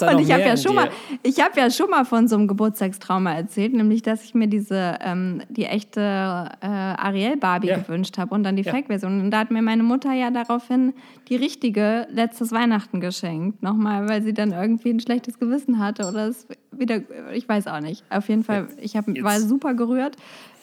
[0.00, 0.80] Und ich habe ja schon dir?
[0.82, 0.90] mal,
[1.22, 4.98] ich habe ja schon mal von so einem Geburtstagstrauma erzählt, nämlich dass ich mir diese
[5.00, 7.78] ähm, die echte äh, Ariel Barbie Ja.
[7.78, 8.72] gewünscht habe und dann die Ja.
[8.72, 9.20] Fake-Version.
[9.20, 10.92] Und da hat mir meine Mutter ja daraufhin
[11.28, 16.28] die richtige letztes Weihnachten geschenkt, nochmal, weil sie dann irgendwie ein schlechtes Gewissen hatte oder
[16.28, 17.00] es wieder,
[17.32, 18.04] ich weiß auch nicht.
[18.10, 20.16] Auf jeden Fall, ich hab, Jetzt- war super gerührt.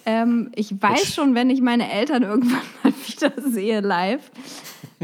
[0.05, 4.29] Ähm, ich weiß schon, wenn ich meine Eltern irgendwann mal wieder sehe live.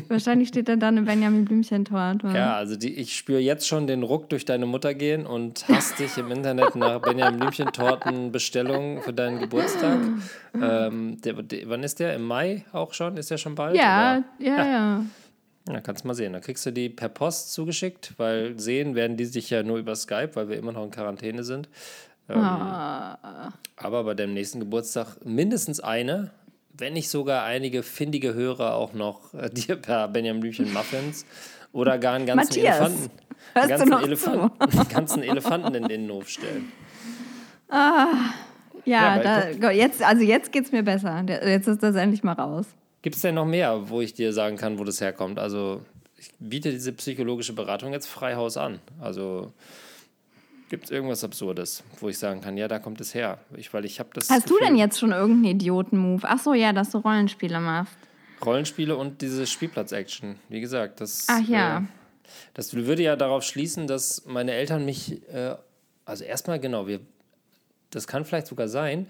[0.08, 2.28] Wahrscheinlich steht dann da eine Benjamin Blümchen-Torte.
[2.28, 6.00] Ja, also die, ich spüre jetzt schon den Ruck durch deine Mutter gehen und hasst
[6.00, 10.00] dich im Internet nach Benjamin Blümchen-Torten Bestellungen für deinen Geburtstag.
[10.60, 12.16] Ähm, der, der, wann ist der?
[12.16, 13.18] Im Mai auch schon?
[13.18, 13.76] Ist der schon bald?
[13.76, 14.48] Ja, oder?
[14.48, 15.06] ja, ja.
[15.68, 16.34] Ja, kannst mal sehen.
[16.34, 19.96] Dann kriegst du die per Post zugeschickt, weil sehen werden die sich ja nur über
[19.96, 21.70] Skype, weil wir immer noch in Quarantäne sind.
[22.28, 23.54] Ähm, Ah.
[23.76, 26.32] Aber bei deinem nächsten Geburtstag mindestens eine,
[26.80, 31.26] wenn nicht sogar einige findige Hörer auch noch äh, dir per Benjamin Blümchen Muffins
[31.72, 33.12] oder gar einen ganzen Matthias, Elefanten,
[33.54, 36.72] hörst du ganzen, noch Elefanten, einen ganzen Elefanten in den Innenhof stellen.
[37.72, 38.34] Ja,
[38.86, 41.24] Ja, da, jetzt, also jetzt geht's mir besser.
[41.28, 42.66] Jetzt ist das endlich mal raus.
[43.02, 45.40] Gibt es denn noch mehr, wo ich dir sagen kann, wo das herkommt?
[45.40, 45.82] Also
[46.18, 48.80] ich biete diese psychologische Beratung jetzt frei Haus an.
[49.00, 49.54] Also
[50.70, 53.40] Gibt es irgendwas Absurdes, wo ich sagen kann, ja, da kommt es her?
[53.58, 54.30] Ich, weil ich habe das.
[54.30, 56.22] Hast du Gefühl- denn jetzt schon irgendeinen Idioten-Move?
[56.28, 57.98] Ach so, ja, dass du Rollenspiele machst.
[58.46, 60.36] Rollenspiele und diese Spielplatz-Action.
[60.48, 61.26] Wie gesagt, das.
[61.28, 61.80] Ach ja.
[61.80, 61.82] Äh,
[62.54, 65.28] das würde ja darauf schließen, dass meine Eltern mich.
[65.34, 65.56] Äh,
[66.06, 67.00] also erstmal, genau, wir.
[67.90, 69.08] Das kann vielleicht sogar sein,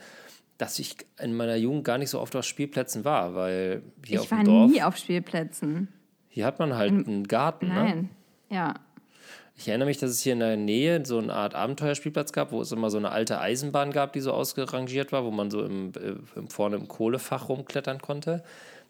[0.57, 4.25] dass ich in meiner Jugend gar nicht so oft auf Spielplätzen war, weil hier auf
[4.25, 4.71] ich war dem Dorf.
[4.71, 5.89] nie auf Spielplätzen.
[6.29, 7.73] Hier hat man halt einen Garten, ne?
[7.73, 8.09] Nein.
[8.49, 8.75] Ja.
[9.59, 12.61] Ich erinnere mich, dass es hier in der Nähe so eine Art Abenteuerspielplatz gab, wo
[12.61, 15.91] es immer so eine alte Eisenbahn gab, die so ausgerangiert war, wo man so im,
[15.97, 18.41] äh, im, vorne im Kohlefach rumklettern konnte.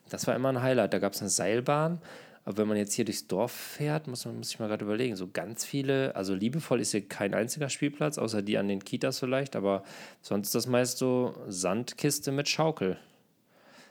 [0.09, 0.93] Das war immer ein Highlight.
[0.93, 1.99] Da gab es eine Seilbahn.
[2.45, 5.15] Aber wenn man jetzt hier durchs Dorf fährt, muss man muss ich mal gerade überlegen,
[5.15, 9.17] so ganz viele, also liebevoll ist hier kein einziger Spielplatz, außer die an den Kitas
[9.17, 9.84] vielleicht, aber
[10.22, 12.97] sonst ist das meist so Sandkiste mit Schaukel.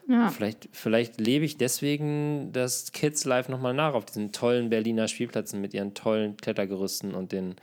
[0.09, 0.29] Ja.
[0.29, 5.61] Vielleicht, vielleicht lebe ich deswegen das Kids Live nochmal nach auf diesen tollen Berliner Spielplätzen
[5.61, 7.53] mit ihren tollen Klettergerüsten und den,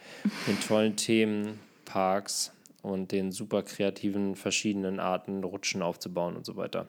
[0.47, 6.89] den tollen Themenparks und den super kreativen verschiedenen Arten, Rutschen aufzubauen und so weiter.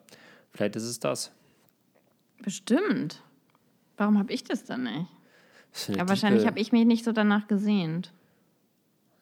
[0.52, 1.32] Vielleicht ist es das.
[2.44, 3.24] Bestimmt.
[3.98, 5.08] Warum habe ich das dann nicht?
[5.74, 8.14] Das Ja, wahrscheinlich habe ich mich nicht so danach gesehnt.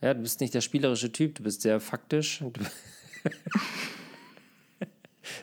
[0.01, 2.43] Ja, du bist nicht der spielerische Typ, du bist sehr faktisch.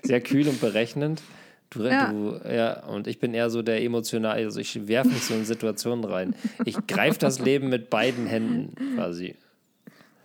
[0.03, 1.23] Sehr kühl und berechnend.
[1.71, 2.11] Du, Ja.
[2.13, 5.45] du, ja, und ich bin eher so der emotional, also ich werfe mich so in
[5.47, 6.35] Situationen rein.
[6.67, 9.37] Ich greife das Leben mit beiden Händen quasi.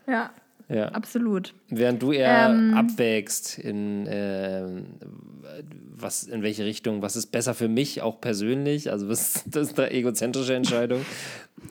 [0.07, 0.31] Ja,
[0.69, 0.89] Ja.
[0.89, 1.53] absolut.
[1.69, 2.73] Während du eher Ähm.
[2.73, 4.85] abwägst, in, ähm,
[5.95, 9.79] was, in welche Richtung, was ist besser für mich, auch persönlich, also was, das ist
[9.79, 11.05] eine egozentrische Entscheidung.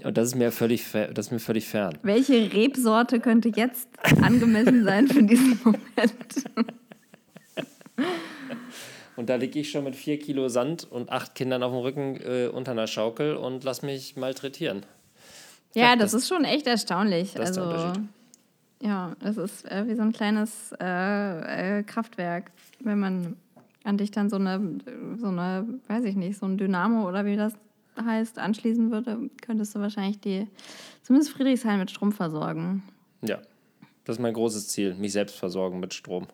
[0.02, 1.96] Und das ist mir völlig, das ist mir völlig fern.
[2.02, 3.88] Welche Rebsorte könnte jetzt
[4.22, 5.80] angemessen sein für diesen Moment?
[9.16, 12.16] Und da liege ich schon mit vier Kilo Sand und acht Kindern auf dem Rücken
[12.20, 14.84] äh, unter einer Schaukel und lass mich malträtieren.
[15.74, 17.32] Ja, Ja, das, das- ist schon echt erstaunlich.
[17.34, 18.02] das ist der also, Unterschied.
[18.82, 22.50] ja, es ist äh, wie so ein kleines äh, äh, Kraftwerk,
[22.80, 23.36] wenn man
[23.84, 24.78] an dich dann so eine,
[25.18, 27.54] so eine, weiß ich nicht, so ein Dynamo oder wie das
[28.04, 30.46] heißt, anschließen würde, könntest du wahrscheinlich die,
[31.02, 32.82] zumindest Friedrichshain mit Strom versorgen.
[33.22, 33.38] Ja,
[34.04, 36.26] das ist mein großes Ziel, mich selbst versorgen mit Strom.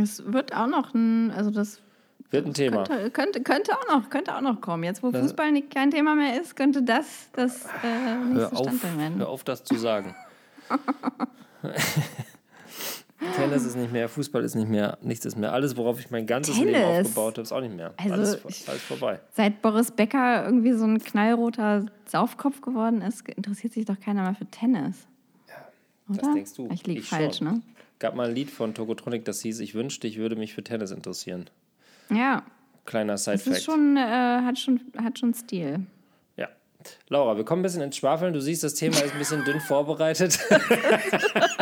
[0.00, 1.80] Es wird auch noch ein, also das
[2.30, 2.84] Wird ein Thema.
[2.84, 4.84] Könnte, könnte, könnte, auch noch, könnte auch noch kommen.
[4.84, 9.18] Jetzt, wo Fußball nicht, kein Thema mehr ist, könnte das das äh, nächste auf, werden.
[9.18, 10.14] hör auf, das zu sagen.
[13.36, 15.52] Tennis ist nicht mehr, Fußball ist nicht mehr, nichts ist mehr.
[15.52, 17.06] Alles, worauf ich mein ganzes Leben Tennis?
[17.06, 17.94] aufgebaut habe, ist auch nicht mehr.
[17.96, 19.20] Also, alles, alles vorbei.
[19.32, 24.34] Seit Boris Becker irgendwie so ein knallroter Saufkopf geworden ist, interessiert sich doch keiner mehr
[24.34, 25.06] für Tennis.
[26.08, 26.18] Oder?
[26.18, 26.68] Das denkst du.
[26.72, 27.46] Ich liege falsch, schon.
[27.46, 27.62] ne?
[27.98, 30.90] Gab mal ein Lied von Tokotronic, das hieß, ich wünschte, ich würde mich für Tennis
[30.90, 31.48] interessieren.
[32.10, 32.42] Ja,
[32.84, 33.56] Kleiner das Side-Fact.
[33.56, 35.86] ist schon, äh, hat schon, hat schon Stil.
[36.36, 36.48] Ja.
[37.08, 38.34] Laura, wir kommen ein bisschen ins Schwafeln.
[38.34, 40.38] Du siehst, das Thema ist ein bisschen dünn vorbereitet.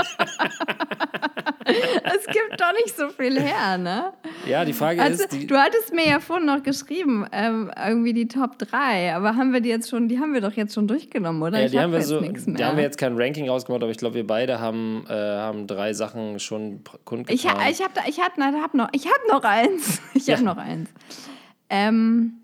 [2.04, 4.12] Es gibt doch nicht so viel her, ne?
[4.46, 8.12] ja, die Frage Also, ist, die, du hattest mir ja vorhin noch geschrieben, ähm, irgendwie
[8.12, 10.88] die Top 3, aber haben wir die jetzt schon, die haben wir doch jetzt schon
[10.88, 11.60] durchgenommen, oder?
[11.60, 12.66] ja, die hab haben wir jetzt so, mehr.
[12.66, 15.92] haben wir jetzt kein Ranking rausgemacht, aber ich glaube, wir beide haben, äh, haben drei
[15.92, 17.34] Sachen schon kundgetan.
[17.34, 20.00] Ich, ha- ich habe ich hab, hab noch, ich hab noch eins.
[20.14, 20.34] Ich Ja.
[20.36, 20.88] habe noch eins.
[21.70, 22.34] Ähm,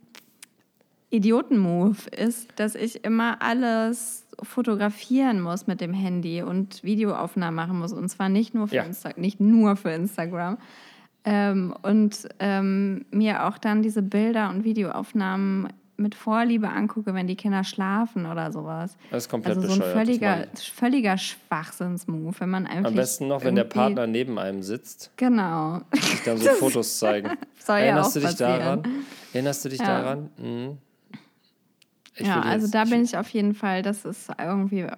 [1.10, 7.92] Idioten-Move ist, dass ich immer alles fotografieren muss mit dem Handy und Videoaufnahmen machen muss.
[7.92, 8.82] Und zwar nicht nur für, Ja.
[8.84, 10.58] Insta nicht nur für Instagram.
[11.24, 15.68] Ähm, und ähm, mir auch dann diese Bilder und Videoaufnahmen
[16.00, 18.96] mit Vorliebe angucke, wenn die Kinder schlafen oder sowas.
[19.10, 23.42] Das ist komplett also so ein völliger, völliger Schwachsinns-Move, wenn man einfach Am besten noch,
[23.42, 25.80] wenn der Partner neben einem sitzt, Genau.
[25.92, 27.30] sich dann so Fotos zeigen.
[27.58, 28.58] Soll ja Erinnerst auch du dich passieren.
[28.60, 28.82] daran?
[29.32, 29.86] Erinnerst du dich Ja.
[29.86, 30.30] daran?
[30.38, 30.78] Mhm.
[32.20, 34.90] Ja, also da bin ich auf jeden Fall, das ist irgendwie äh,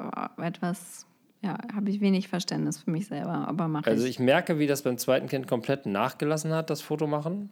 [0.43, 1.07] etwas,
[1.43, 4.11] ja, habe ich wenig Verständnis für mich selber, aber mache Also ich.
[4.11, 7.49] ich merke, wie das beim zweiten Kind komplett nachgelassen hat, das Foto machen.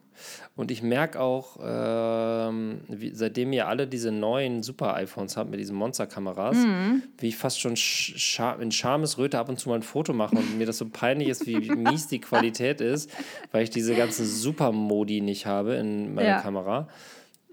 [0.57, 5.77] Und ich merke auch, ähm, wie, seitdem ihr alle diese neuen Super-iPhones habt mit diesen
[5.77, 7.03] Monster-Kameras, Mhm.
[7.19, 10.37] wie ich fast schon sch scha in Schamesröte ab und zu mal ein Foto mache
[10.37, 13.11] und mir das so peinlich ist, wie mies die Qualität ist,
[13.53, 16.41] weil ich diese ganzen Super-Modi nicht habe in meiner Ja.
[16.41, 16.89] Kamera,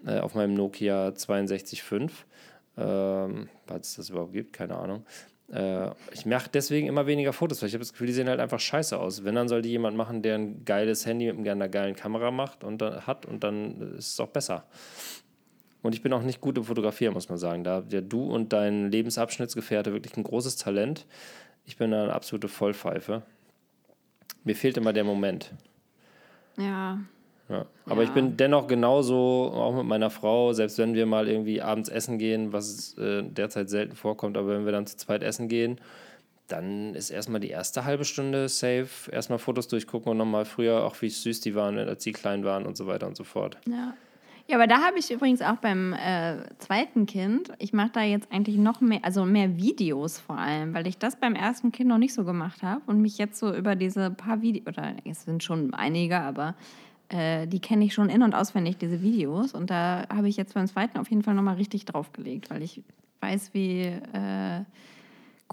[0.05, 2.11] äh, auf meinem Nokia 62.5,
[2.77, 5.05] ähm, falls es das überhaupt gibt, keine Ahnung.
[5.51, 8.39] Äh, ich mache deswegen immer weniger Fotos, weil ich habe das Gefühl, die sehen halt
[8.39, 9.23] einfach scheiße aus.
[9.23, 12.63] Wenn, dann soll die jemand machen, der ein geiles Handy mit einer geilen Kamera macht
[12.63, 14.65] und dann hat und dann ist es auch besser.
[15.81, 17.63] Und ich bin auch nicht gut im Fotografieren, muss man sagen.
[17.63, 21.05] Da ja du und dein Lebensabschnittsgefährte wirklich ein großes Talent.
[21.63, 23.21] Ich bin da eine absolute Vollpfeife.
[24.43, 25.51] Mir fehlt immer der Moment.
[26.57, 26.99] Ja,
[27.49, 27.65] Ja.
[27.85, 28.15] Aber ich Ja.
[28.15, 32.53] bin dennoch genauso, auch mit meiner Frau, selbst wenn wir mal irgendwie abends essen gehen,
[32.53, 35.79] was äh, derzeit selten vorkommt, aber wenn wir dann zu zweit essen gehen,
[36.47, 39.11] dann ist erstmal die erste halbe Stunde safe.
[39.11, 42.65] Erstmal Fotos durchgucken und nochmal früher auch, wie süß die waren, als sie klein waren
[42.65, 43.57] und so weiter und so fort.
[43.67, 43.93] Ja.
[44.47, 48.31] Ja, aber da habe ich übrigens auch beim äh, zweiten Kind, ich mache da jetzt
[48.31, 51.97] eigentlich noch mehr, also mehr Videos vor allem, weil ich das beim ersten Kind noch
[51.97, 55.41] nicht so gemacht habe und mich jetzt so über diese paar Videos, oder es sind
[55.43, 56.53] schon einige, aber
[57.09, 59.53] äh, die kenne ich schon in- und auswendig, diese Videos.
[59.53, 62.81] Und da habe ich jetzt beim zweiten auf jeden Fall nochmal richtig draufgelegt, weil ich
[63.21, 64.63] weiß, wie äh,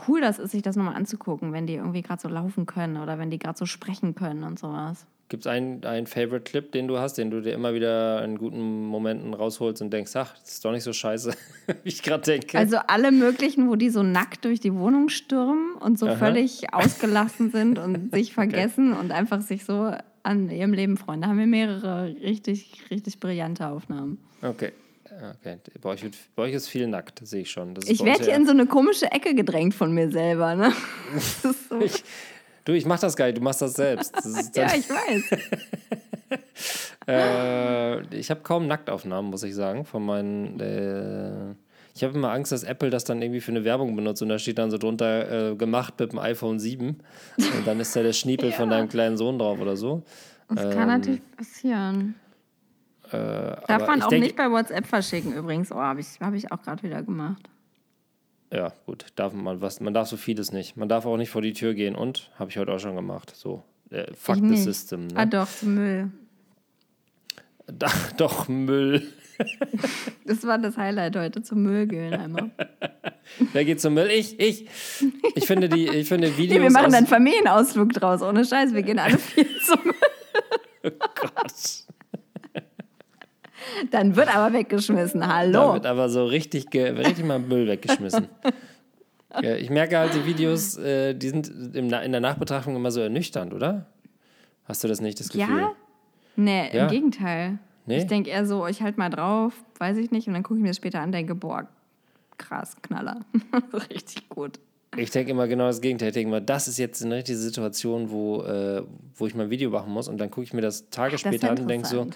[0.09, 3.19] cool das ist, sich das nochmal anzugucken, wenn die irgendwie gerade so laufen können oder
[3.19, 5.07] wenn die gerade so sprechen können und sowas.
[5.29, 8.87] Gibt es einen, einen Favorite-Clip, den du hast, den du dir immer wieder in guten
[8.87, 11.33] Momenten rausholst und denkst, ach, das ist doch nicht so scheiße,
[11.85, 12.59] wie ich gerade denke?
[12.59, 16.17] Also alle möglichen, wo die so nackt durch die Wohnung stürmen und so Aha.
[16.17, 21.23] völlig ausgelassen sind und sich vergessen und einfach sich so an ihrem Leben freuen.
[21.23, 24.19] Da haben wir mehrere richtig, richtig brillante Aufnahmen.
[24.43, 24.73] Okay.
[25.41, 26.05] Okay, bei euch,
[26.35, 27.75] bei euch ist viel nackt, sehe ich schon.
[27.87, 30.55] Ich werde hier in so eine komische Ecke gedrängt von mir selber.
[30.55, 30.73] Ne?
[31.69, 32.03] So, Ich,
[32.65, 34.15] du, ich mach das nicht, du machst das selbst.
[34.17, 35.39] Das ja, ich weiß.
[37.09, 40.61] äh, ich habe kaum Nacktaufnahmen, muss ich sagen, von meinen.
[40.61, 41.55] Äh,
[41.95, 44.39] ich habe immer Angst, dass Apple das dann irgendwie für eine Werbung benutzt und da
[44.39, 46.89] steht dann so drunter äh, gemacht mit dem iPhone 7
[47.37, 48.77] und dann ist da der Schniepel von Ja.
[48.79, 50.03] deinem kleinen Sohn drauf oder so.
[50.49, 52.15] Das kann natürlich passieren.
[53.11, 55.71] Äh, Darf man auch denk- nicht bei WhatsApp verschicken übrigens.
[55.71, 57.49] Oh, habe ich, hab ich auch gerade wieder gemacht.
[58.53, 59.81] Ja, gut, darf man was.
[59.81, 60.77] Man darf so vieles nicht.
[60.77, 63.33] Man darf auch nicht vor die Tür gehen und habe ich heute auch schon gemacht.
[63.35, 64.63] So, äh, fuck Ich the nicht.
[64.65, 65.09] system.
[65.15, 65.31] Ah Ne?
[65.31, 66.11] doch, zum Müll.
[67.67, 67.87] Da,
[68.19, 69.03] doch Müll.
[70.25, 72.51] Das war das Highlight heute, zum Müll gehen einmal.
[73.53, 74.09] Wer geht zum Müll?
[74.11, 74.69] Ich, ich.
[75.35, 76.59] Ich finde die, ich finde Videos.
[76.59, 78.75] Nee, wir machen dann einen Familienausflug draus, ohne Scheiß.
[78.75, 80.93] Wir gehen alle vier zum Müll.
[83.91, 85.27] Dann wird aber weggeschmissen.
[85.27, 85.75] Hallo.
[85.75, 88.29] wird aber so richtig, richtig mal Müll weggeschmissen.
[89.43, 93.55] ja, ich merke halt, die Videos, äh, die sind in der Nachbetrachtung immer so ernüchternd,
[93.55, 93.87] oder?
[94.65, 95.59] Hast du das nicht, das Gefühl?
[95.61, 95.73] Ja?
[96.37, 96.85] Nee, Ja?
[96.85, 97.59] im Gegenteil.
[97.87, 97.99] Nee?
[97.99, 100.63] Ich denke eher so, ich halt mal drauf, weiß ich nicht, und dann gucke ich
[100.63, 101.69] mir das später an, denke, boah,
[102.39, 103.21] krass, Knaller.
[103.91, 104.59] Richtig gut.
[104.97, 106.09] Ich denke immer genau das Gegenteil.
[106.09, 108.83] Ich denke immer, das ist jetzt eine richtige Situation, wo, äh,
[109.17, 111.23] wo ich mal ein Video machen muss und dann gucke ich mir das Tage Das
[111.23, 112.09] ist später an und denke so,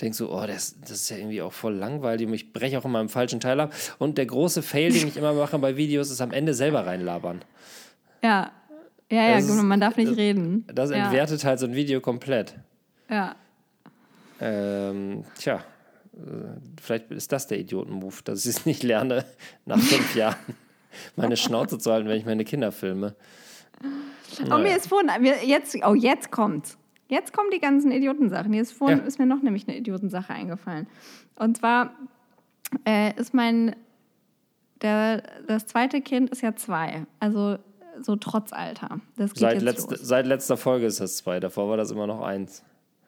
[0.00, 2.84] denk so, oh, das, das ist ja irgendwie auch voll langweilig und ich breche auch
[2.84, 3.72] immer im falschen Teil ab.
[3.98, 7.42] Und der große Fail, den ich immer mache bei Videos, ist am Ende selber reinlabern.
[8.22, 8.50] Ja.
[9.10, 10.66] Ja, ja, Das genau, man darf nicht reden.
[10.74, 11.04] Das ja.
[11.04, 12.56] entwertet halt so ein Video komplett.
[13.08, 13.36] Ja.
[14.40, 15.56] Ähm, tja,
[16.14, 16.18] äh,
[16.80, 19.24] vielleicht ist das der Idioten-Move, dass ich es nicht lerne,
[19.64, 20.36] nach fünf Jahren
[21.16, 23.14] meine Schnauze zu halten, wenn ich meine Kinder filme.
[24.50, 25.10] Oh, mir ist vorhin,
[25.44, 26.78] jetzt, oh, jetzt kommt's.
[27.08, 28.52] Jetzt kommen die ganzen Idiotensachen.
[28.52, 29.04] Hier ist vorhin Ja.
[29.04, 30.88] ist mir noch nämlich eine Idiotensache eingefallen.
[31.36, 31.92] Und zwar
[32.84, 33.76] äh, ist mein,
[34.82, 37.06] der, das zweite Kind ist ja zwei.
[37.20, 37.58] Also
[38.00, 39.00] so trotz Alter.
[39.34, 42.62] Seit, letzte, seit letzter Folge ist das zwei, davor war das immer noch eins.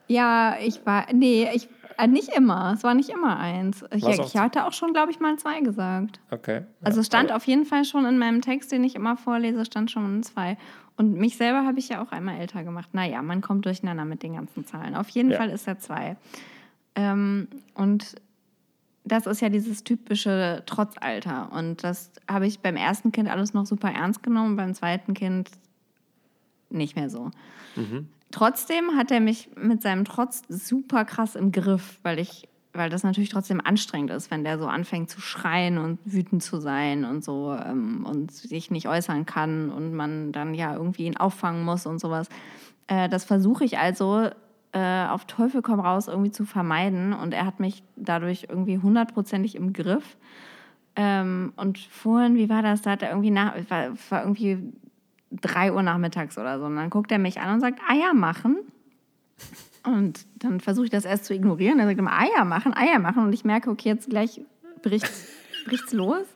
[0.09, 2.73] Ja, ich war, nee, ich, äh, nicht immer.
[2.75, 3.85] Es war nicht immer eins.
[3.93, 6.21] Ich, auch ich hatte auch schon, glaube ich, mal zwei gesagt.
[6.31, 6.63] Okay.
[6.83, 9.65] Also ja, es stand auf jeden Fall schon in meinem Text, den ich immer vorlese,
[9.65, 10.57] stand schon zwei.
[10.97, 12.91] Und mich selber habe ich ja auch einmal älter gemacht.
[12.93, 14.97] Naja, man kommt durcheinander mit den ganzen Zahlen.
[14.97, 15.39] Auf jeden Ja.
[15.39, 16.17] Fall ist er zwei.
[16.95, 18.17] Ähm, und
[19.05, 21.51] das ist ja dieses typische Trotzalter.
[21.53, 25.51] Und das habe ich beim ersten Kind alles noch super ernst genommen, beim zweiten Kind
[26.71, 27.31] nicht mehr so.
[28.31, 33.03] Trotzdem hat er mich mit seinem Trotz super krass im Griff, weil ich, weil das
[33.03, 37.25] natürlich trotzdem anstrengend ist, wenn der so anfängt zu schreien und wütend zu sein und
[37.25, 41.87] so ähm, und sich nicht äußern kann und man dann ja irgendwie ihn auffangen muss
[41.87, 42.29] und sowas.
[42.87, 44.29] Äh, das versuche ich also
[44.73, 49.55] äh, auf Teufel komm raus irgendwie zu vermeiden und er hat mich dadurch irgendwie hundertprozentig
[49.55, 50.19] im Griff.
[50.97, 52.83] Ähm, und vorhin, wie war das?
[52.83, 54.59] Da hat er irgendwie nach, war, war irgendwie
[55.31, 56.67] drei Uhr nachmittags oder so.
[56.67, 58.59] Und dann guckt er mich an und sagt, Eier machen.
[59.85, 61.79] Und dann versuche ich das erst zu ignorieren.
[61.79, 63.25] Er sagt immer, Eier machen, Eier machen.
[63.25, 64.41] Und ich merke, okay, jetzt gleich
[64.83, 65.29] bricht's,
[65.67, 66.27] bricht's los.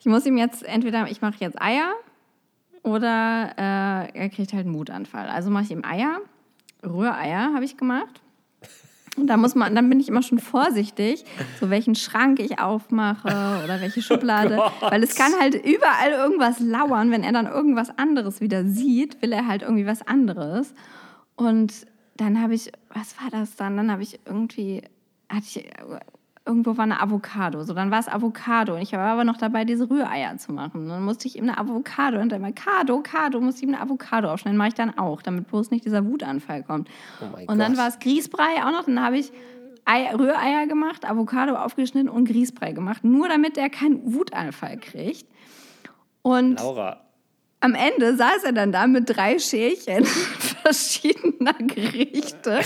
[0.00, 1.92] Ich muss ihm jetzt entweder, ich mache jetzt Eier
[2.82, 5.28] oder äh, er kriegt halt einen Wutanfall.
[5.28, 6.20] Also mache ich ihm Eier.
[6.84, 8.20] Rühreier habe ich gemacht.
[9.16, 11.24] Und da muss man, dann bin ich immer schon vorsichtig,
[11.60, 17.10] so welchen Schrank ich aufmache oder welche Schublade, weil es kann halt überall irgendwas lauern,
[17.10, 20.72] wenn er dann irgendwas anderes wieder sieht, will er halt irgendwie was anderes.
[21.36, 21.86] Und
[22.16, 23.76] dann habe ich, was war das dann?
[23.76, 24.82] Dann habe ich irgendwie,
[25.28, 25.64] hatte ich,
[26.44, 27.62] irgendwo war eine Avocado.
[27.62, 28.74] So, dann war es Avocado.
[28.74, 30.88] Und ich war aber noch dabei, diese Rühreier zu machen.
[30.88, 34.30] Dann musste ich ihm eine Avocado, und dann Kado, Kado, musste ich ihm eine Avocado
[34.30, 34.58] aufschneiden.
[34.58, 36.88] Mache ich dann auch, damit bloß nicht dieser Wutanfall kommt.
[37.20, 37.80] Oh und dann Gott.
[37.80, 38.84] war es Grießbrei auch noch.
[38.84, 39.32] Dann habe ich
[39.84, 43.02] Ei, Rühreier gemacht, Avocado aufgeschnitten und Grießbrei gemacht.
[43.02, 45.26] Nur damit er keinen Wutanfall kriegt.
[46.22, 47.00] Und Laura,
[47.58, 50.04] am Ende saß er dann da mit drei Schälchen
[50.62, 52.60] verschiedener Gerichte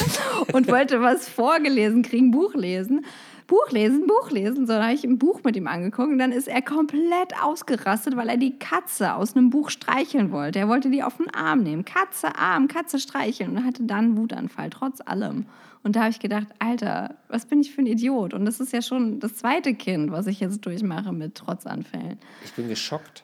[0.52, 3.04] und wollte was vorgelesen kriegen, Buch lesen.
[3.46, 4.66] Buch lesen, Buch lesen.
[4.66, 8.16] So, dann habe ich ein Buch mit ihm angeguckt und dann ist er komplett ausgerastet,
[8.16, 10.58] weil er die Katze aus einem Buch streicheln wollte.
[10.58, 11.84] Er wollte die auf den Arm nehmen.
[11.84, 15.46] Katze, Arm, Katze streicheln und hatte dann einen Wutanfall, trotz allem.
[15.84, 18.34] Und da habe ich gedacht, Alter, was bin ich für ein Idiot?
[18.34, 22.18] Und das ist ja schon das zweite Kind, was ich jetzt durchmache mit Trotzanfällen.
[22.44, 23.22] Ich bin geschockt.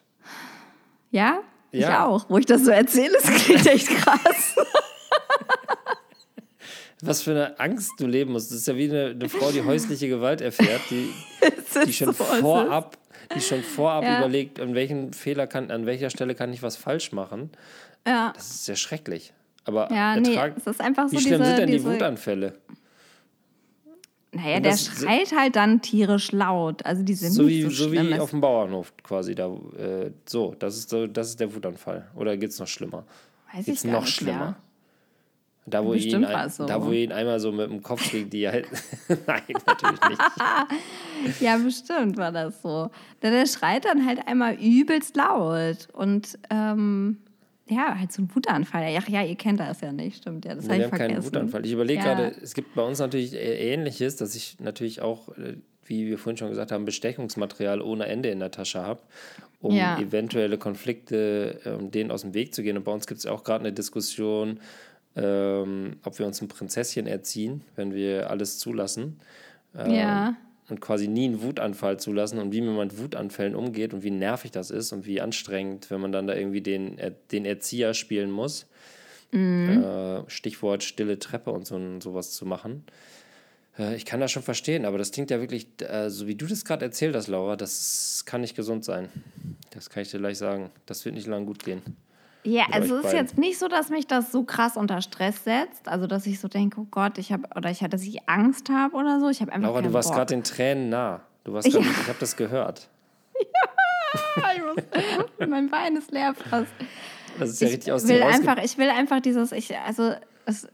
[1.11, 1.41] Ja?
[1.73, 2.05] Ich Ja.
[2.07, 2.31] auch.
[2.31, 4.55] Wo ich das so erzähle, es klingt echt krass.
[7.05, 8.51] Was für eine Angst du leben musst.
[8.51, 11.11] Das ist ja wie eine, eine Frau, die häusliche Gewalt erfährt, die,
[11.87, 12.97] die schon so, vorab,
[13.35, 14.19] die schon vorab Ja.
[14.19, 17.51] überlegt, an welchen Fehler kann, an welcher Stelle kann ich was falsch machen.
[18.07, 19.33] Ja, Das ist ja schrecklich.
[19.65, 21.93] Aber ja nee, ertrag, es ist einfach so wie schlimm diese, sind denn die diese
[21.93, 22.55] Wutanfälle?
[24.35, 26.87] Naja, Und der schreit halt dann tierisch laut.
[26.87, 29.35] Also die sind So wie, so so wie auf dem Bauernhof quasi.
[29.35, 32.09] Da, äh, so, das ist, so, das ist der Wutanfall.
[32.15, 33.05] Oder geht es noch schlimmer?
[33.53, 34.39] Weiß Geht's ich gar noch nicht schlimmer?
[34.39, 34.57] Mehr.
[35.65, 36.67] Da wo, ihn, Bestimmt war's so.
[36.67, 38.43] da, wo ihn einmal so mit dem Kopf gegen die.
[39.27, 40.21] Nein, natürlich nicht.
[41.41, 42.91] Ja, bestimmt war das so.
[43.23, 45.87] Der, der schreit dann halt einmal übelst laut.
[45.93, 47.19] Und ähm,
[47.69, 48.93] ja, halt so ein Wutanfall.
[48.99, 50.45] Ach ja, ihr kennt das ja nicht, stimmt.
[50.45, 51.15] Ja, das habe wir ich haben vergessen.
[51.15, 51.65] keinen Wutanfall.
[51.65, 52.15] Ich überlege Ja.
[52.15, 56.19] gerade, es gibt bei uns natürlich äh, Ähnliches, dass ich natürlich auch, äh, wie wir
[56.19, 59.01] vorhin schon gesagt haben, Bestechungsmaterial ohne Ende in der Tasche habe,
[59.61, 59.97] um Ja.
[60.01, 62.77] eventuelle Konflikte, ähm, denen aus dem Weg zu gehen.
[62.77, 64.59] Und bei uns gibt es auch gerade eine Diskussion,
[65.17, 69.19] ähm, ob wir uns ein Prinzesschen erziehen, wenn wir alles zulassen.
[69.77, 70.37] Ähm, Ja.
[70.69, 74.53] Und quasi nie einen Wutanfall zulassen und wie man mit Wutanfällen umgeht und wie nervig
[74.53, 78.31] das ist und wie anstrengend, wenn man dann da irgendwie den, Er- den Erzieher spielen
[78.31, 78.67] muss.
[79.33, 82.85] Äh, Stichwort stille Treppe und so sowas zu machen.
[83.79, 86.47] Äh, ich kann das schon verstehen, aber das klingt ja wirklich, äh, so wie du
[86.47, 89.09] das gerade erzählt hast, Laura, das kann nicht gesund sein.
[89.71, 90.71] Das kann ich dir gleich sagen.
[90.87, 91.83] Das wird nicht lang gut gehen.
[92.45, 95.89] Ja, also es ist jetzt nicht so, dass mich das so krass unter Stress setzt.
[95.89, 98.97] Also, dass ich so denke, oh Gott, ich habe, oder ich dass ich Angst habe
[98.97, 99.29] oder so.
[99.29, 101.21] Ich habe einfach Laura, du warst gerade den Tränen nah.
[101.45, 101.91] Du warst grad, Ja.
[101.91, 102.89] ich habe das gehört.
[104.55, 106.67] Ich muss- mein Bein ist leer fast.
[107.39, 110.13] Das ist ja ich richtig aus will einfach, ich will einfach dieses, ich, also
[110.45, 110.69] es,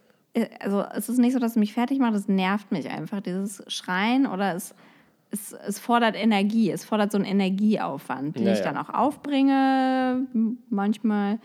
[0.60, 3.62] also es ist nicht so, dass es mich fertig macht, es nervt mich einfach, dieses
[3.68, 4.74] Schreien oder es,
[5.30, 10.26] es, es fordert Energie, es fordert so einen Energieaufwand, den Ja, ich dann auch aufbringe,
[10.70, 11.38] manchmal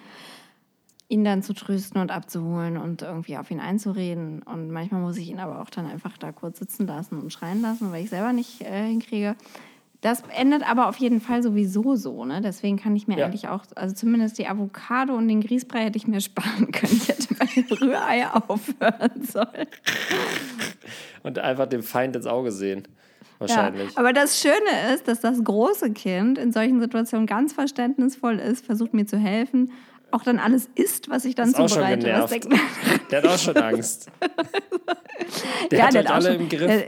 [1.09, 4.41] ihn dann zu trösten und abzuholen und irgendwie auf ihn einzureden.
[4.41, 7.61] Und manchmal muss ich ihn aber auch dann einfach da kurz sitzen lassen und schreien
[7.61, 9.35] lassen, weil ich selber nicht äh, hinkriege.
[10.01, 12.25] Das endet aber auf jeden Fall sowieso so.
[12.25, 12.41] Ne?
[12.41, 13.25] Deswegen kann ich mir Ja.
[13.27, 16.93] eigentlich auch, also zumindest die Avocado und den Grießbrei hätte ich mir sparen können.
[16.93, 19.67] Ich hätte bei den Rührei aufhören sollen.
[21.21, 22.87] Und einfach dem Feind ins Auge sehen.
[23.49, 23.55] Ja.
[23.57, 23.97] Wahrscheinlich.
[23.97, 28.93] Aber das Schöne ist, dass das große Kind in solchen Situationen ganz verständnisvoll ist, versucht
[28.93, 29.71] mir zu helfen,
[30.11, 32.05] auch dann alles isst, was ich dann Ist auch schon zubereite.
[32.05, 32.31] Genervt.
[32.33, 32.47] denkt-
[33.11, 34.07] Der hat auch schon Angst.
[35.71, 36.67] Der ja, hat der euch hat auch alle schon, im Griff.
[36.67, 36.85] Der,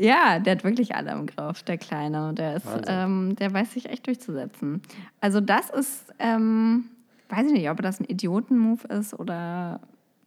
[0.00, 2.32] ja, der hat wirklich alle im Griff, der Kleine.
[2.34, 4.82] Der, ist, ähm, der weiß sich echt durchzusetzen.
[5.20, 6.84] Also das ist, ähm,
[7.28, 9.80] weiß ich nicht, ob das ein Idioten-Move ist oder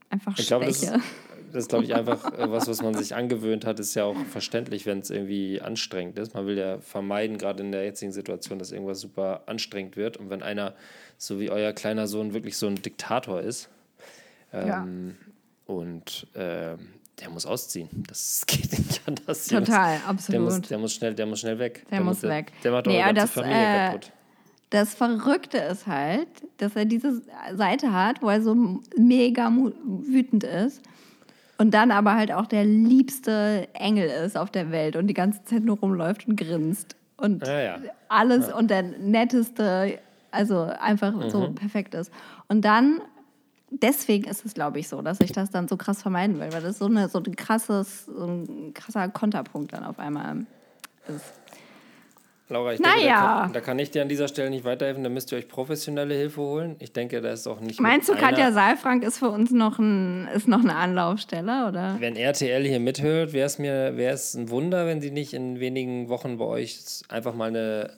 [0.10, 0.68] einfach Ich Schwäche.
[0.70, 0.94] ist,
[1.52, 3.80] das ist, glaube ich, einfach äh, was, was man sich angewöhnt hat.
[3.80, 6.34] Ist ja auch verständlich, wenn es irgendwie anstrengend ist.
[6.34, 10.18] Man will ja vermeiden, gerade in der jetzigen Situation, dass irgendwas super anstrengend wird.
[10.18, 10.74] Und wenn einer,
[11.18, 13.70] so wie euer kleiner Sohn, wirklich so ein Diktator ist
[14.54, 14.84] Ja.
[14.84, 15.16] ähm,
[15.66, 16.80] und ähm,
[17.20, 17.88] der muss ausziehen.
[18.08, 19.48] Das geht nicht anders.
[19.48, 19.98] Total,
[20.30, 20.70] Der muss, absolut.
[20.72, 21.86] der muss, schnell, der muss schnell weg.
[21.92, 22.52] Der muss weg.
[22.64, 24.12] Der macht Nee, eure aber ganze das, Familie äh, kaputt.
[24.72, 26.28] Das Verrückte ist halt,
[26.58, 27.22] dass er diese
[27.56, 28.56] Seite hat, wo er so
[28.98, 29.52] mega
[29.84, 30.82] wütend ist
[31.62, 35.44] und dann aber halt auch der liebste Engel ist auf der Welt und die ganze
[35.46, 37.80] Zeit nur rumläuft und grinst und Ja, ja.
[38.10, 40.00] alles und der netteste,
[40.32, 41.56] also einfach so Mhm.
[41.56, 42.12] perfekt ist.
[42.48, 43.00] Und dann,
[43.70, 46.64] deswegen ist es, glaube ich, so, dass ich das dann so krass vermeiden will, weil
[46.64, 50.48] das so, eine, so ein, krasses, so ein krasser Konterpunkt dann auf einmal
[51.08, 51.26] ist.
[52.52, 53.42] Laura, ich denke, da, Naja.
[53.44, 55.04] kann, da kann ich dir an dieser Stelle nicht weiterhelfen.
[55.04, 56.76] Da müsst ihr euch professionelle Hilfe holen.
[56.80, 57.80] Ich denke, da ist auch nicht.
[57.80, 61.96] Meinst du, Katja Saalfrank ist für uns noch, ein, ist noch eine Anlaufstelle, oder?
[62.00, 65.60] Wenn RTL hier mithört, wäre es mir wäre es ein Wunder, wenn sie nicht in
[65.60, 66.78] wenigen Wochen bei euch
[67.10, 67.92] einfach mal eine,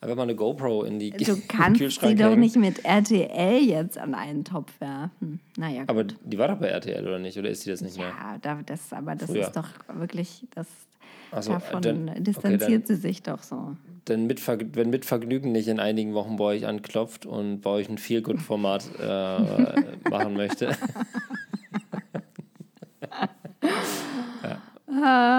[0.00, 2.40] einfach mal eine GoPro in die Du kannst sie Kühlschrank doch hängen.
[2.40, 5.40] nicht mit RTL jetzt an einen Topf werfen.
[5.56, 5.90] Naja, gut.
[5.90, 7.38] Aber die war doch bei RTL, oder nicht?
[7.38, 8.08] Oder ist sie das nicht mehr?
[8.08, 9.42] ja, da, das, aber das Früher.
[9.46, 10.66] ist doch wirklich, das,
[11.32, 13.76] Ach so, davon dann- okay, distanziert dann- sie sich doch so.
[14.08, 14.40] Denn mit
[14.76, 18.84] wenn mit Vergnügen nicht in einigen Wochen bei euch anklopft und bei euch ein Feel-Good-Format
[19.00, 20.76] äh, machen möchte.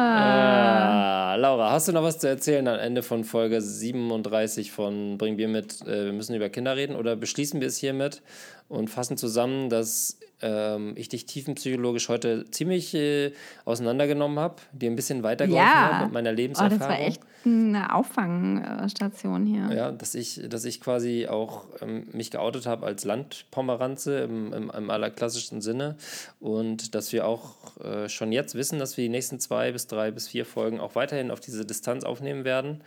[0.08, 5.38] Ah, Laura, hast du noch was zu erzählen am Ende von Folge 37 von Bring
[5.38, 6.96] Bier mit, äh, wir müssen über Kinder reden?
[6.96, 8.22] Oder beschließen wir es hiermit
[8.68, 13.32] und fassen zusammen, dass ähm, ich dich tiefenpsychologisch heute ziemlich äh,
[13.66, 15.94] auseinandergenommen habe, dir ein bisschen weitergeholfen Ja.
[15.94, 16.78] habe mit meiner Oh, Lebenserfahrung.
[16.80, 19.70] das war echt eine Auffangstation hier.
[19.76, 24.70] Ja, dass ich, dass ich quasi auch ähm, mich geoutet habe als Landpomeranze im, im,
[24.70, 25.96] im allerklassischsten Sinne
[26.40, 30.12] und dass wir auch äh, schon jetzt wissen, dass wir die nächsten zwei bis drei
[30.12, 32.84] bis vier Folgen auch weiterhin auf diese Distanz aufnehmen werden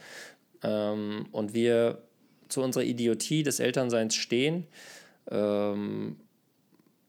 [0.63, 1.99] ähm, und wir
[2.49, 4.67] zu unserer Idiotie des Elternseins stehen,
[5.31, 6.17] ähm,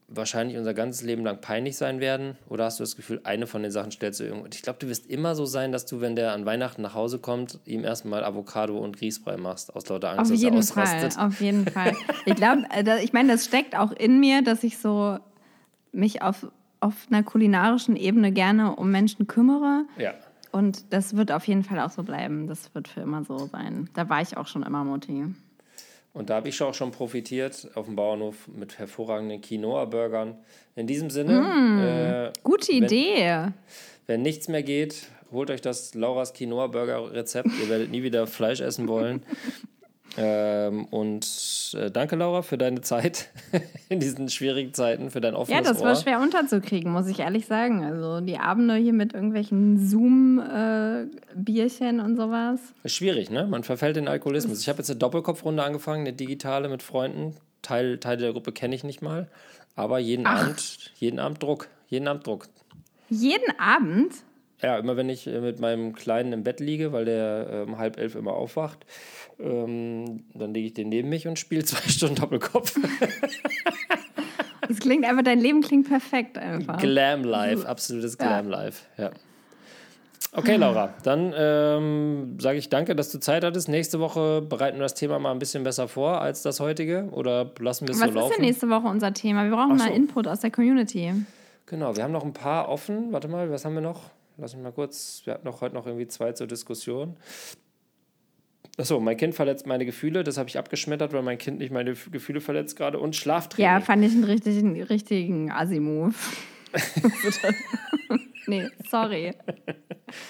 [0.10, 2.38] wahrscheinlich unser ganzes Leben lang peinlich sein werden?
[2.50, 4.48] Oder hast du das Gefühl, eine von den Sachen stellst du irgendwo?
[4.52, 7.20] Ich glaube, du wirst immer so sein, dass du, wenn der an Weihnachten nach Hause
[7.20, 10.84] kommt, ihm erstmal Avocado und Grießbrei machst, aus lauter Angst, Auf dass er jeden Fall,
[10.84, 11.20] ausrastet.
[11.20, 11.96] auf jeden Fall.
[12.26, 12.64] Ich glaube,
[13.04, 15.18] ich meine, das steckt auch in mir, dass ich so
[15.92, 16.48] mich auf,
[16.80, 19.86] auf einer kulinarischen Ebene gerne um Menschen kümmere.
[19.98, 20.14] Ja.
[20.52, 22.48] Und das wird auf jeden Fall auch so bleiben.
[22.48, 23.90] Das wird für immer so sein.
[23.94, 25.26] Da war ich auch schon immer Mutti.
[26.14, 30.36] Und da habe ich auch schon profitiert auf dem Bauernhof mit hervorragenden Quinoa-Burgern.
[30.76, 33.48] In diesem Sinne, äh, Gute Wenn- Idee.
[34.08, 37.50] wenn nichts mehr geht, holt euch das Lauras Quinoa-Burger-Rezept.
[37.62, 39.24] Ihr werdet nie wieder Fleisch essen wollen.
[40.22, 43.30] Ähm, und äh, danke, Laura, für deine Zeit
[43.90, 45.96] in diesen schwierigen Zeiten, für dein Ja, offenes das war Ohr.
[45.96, 47.86] schwer unterzukriegen, muss ich ehrlich sagen.
[47.86, 52.60] Also die Abende hier mit irgendwelchen Zoom-Bierchen und sowas.
[52.84, 53.46] Ist schwierig, ne?
[53.48, 54.62] Man verfällt in Alkoholismus.
[54.62, 57.36] Ich habe jetzt eine Doppelkopfrunde angefangen, eine digitale mit Freunden.
[57.62, 59.28] Teil, Teile der Gruppe kenne ich nicht mal.
[59.76, 61.68] Aber jeden Abend, jeden Abend Druck.
[61.88, 62.48] Jeden Abend Druck.
[63.10, 64.14] Jeden Abend?
[64.62, 67.78] Ja, immer wenn ich äh, mit meinem Kleinen im Bett liege, weil der äh, um
[67.78, 68.86] halb elf immer aufwacht,
[69.40, 72.76] ähm, dann lege ich den neben mich und spiele zwei Stunden Doppelkopf.
[74.68, 76.80] Das klingt einfach, dein Leben klingt perfekt einfach.
[76.80, 79.12] Glam Life, absolutes Glam Life, ja.
[80.32, 83.68] Okay, Laura, dann ähm, sage ich danke, dass du Zeit hattest.
[83.68, 87.50] Nächste Woche bereiten wir das Thema mal ein bisschen besser vor als das heutige oder
[87.60, 88.34] lassen wir es Was so ist laufen?
[88.38, 89.46] denn nächste Woche unser Thema?
[89.46, 89.94] Wir brauchen Ach mal so.
[89.94, 91.14] Input aus der Community.
[91.66, 93.12] Genau, wir haben noch ein paar offen.
[93.12, 94.02] Warte mal, was haben wir noch?
[94.40, 95.22] Lass mich mal kurz.
[95.26, 97.18] Wir hatten noch heute noch irgendwie zwei zur Diskussion.
[98.78, 100.24] Achso, mein Kind verletzt meine Gefühle.
[100.24, 103.00] Das habe ich abgeschmettert, weil mein Kind nicht meine Gefühle verletzt gerade.
[103.00, 103.70] Und Schlaftraining.
[103.70, 106.14] Ja, fand ich einen richtigen, richtigen Assi-Move.
[108.48, 109.34] nee, sorry.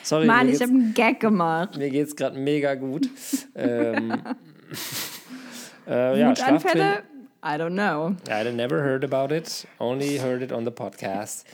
[0.02, 1.78] Sorry, Mann, ich habe einen Gag gemacht.
[1.78, 3.08] mir geht's gerade mega gut.
[3.56, 4.14] ähm,
[5.88, 7.04] äh, ja, Schlaftraining.
[7.42, 8.16] I don't know.
[8.30, 11.46] I never heard about it, only heard it on the podcast.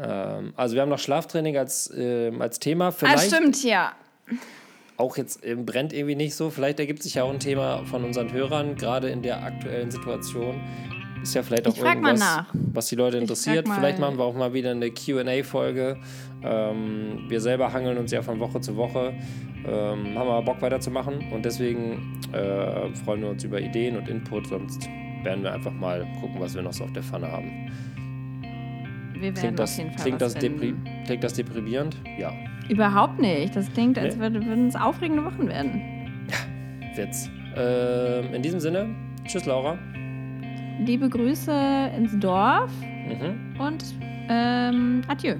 [0.00, 2.88] Ähm, also wir haben noch Schlaftraining als, ähm, als Thema.
[2.88, 3.92] Ah, Vielleicht stimmt, ja.
[4.96, 6.50] auch jetzt ähm, brennt irgendwie nicht so.
[6.50, 10.60] Vielleicht ergibt sich ja auch ein Thema von unseren Hörern, gerade in der aktuellen Situation.
[11.22, 12.54] Ist ja vielleicht auch Ich frag mal irgendwas, nach.
[12.72, 13.68] was die Leute interessiert.
[13.68, 15.96] Vielleicht machen wir auch mal wieder eine QA-Folge.
[16.42, 19.14] Ähm, wir selber hangeln uns ja von Woche zu Woche.
[19.66, 24.46] Ähm, haben aber Bock weiterzumachen und deswegen äh, freuen wir uns über Ideen und Input.
[24.46, 24.88] Sonst
[25.24, 27.70] werden wir einfach mal gucken, was wir noch so auf der Pfanne haben.
[29.20, 30.40] Wir werden Klingt das, auf jeden Fall klingt, was das
[31.06, 31.96] klingt das deprimierend?
[32.18, 32.32] Ja,
[32.68, 33.56] Überhaupt nicht.
[33.56, 34.22] Das klingt, als Nee?
[34.22, 35.80] würde- würden es aufregende Wochen werden.
[36.94, 37.30] wird's.
[37.56, 38.86] Ähm, in diesem Sinne,
[39.24, 39.78] tschüss Laura.
[40.80, 41.52] Liebe Grüße
[41.96, 42.70] ins Dorf
[43.08, 43.60] Mhm.
[43.60, 43.84] und
[44.28, 45.34] ähm, adieu.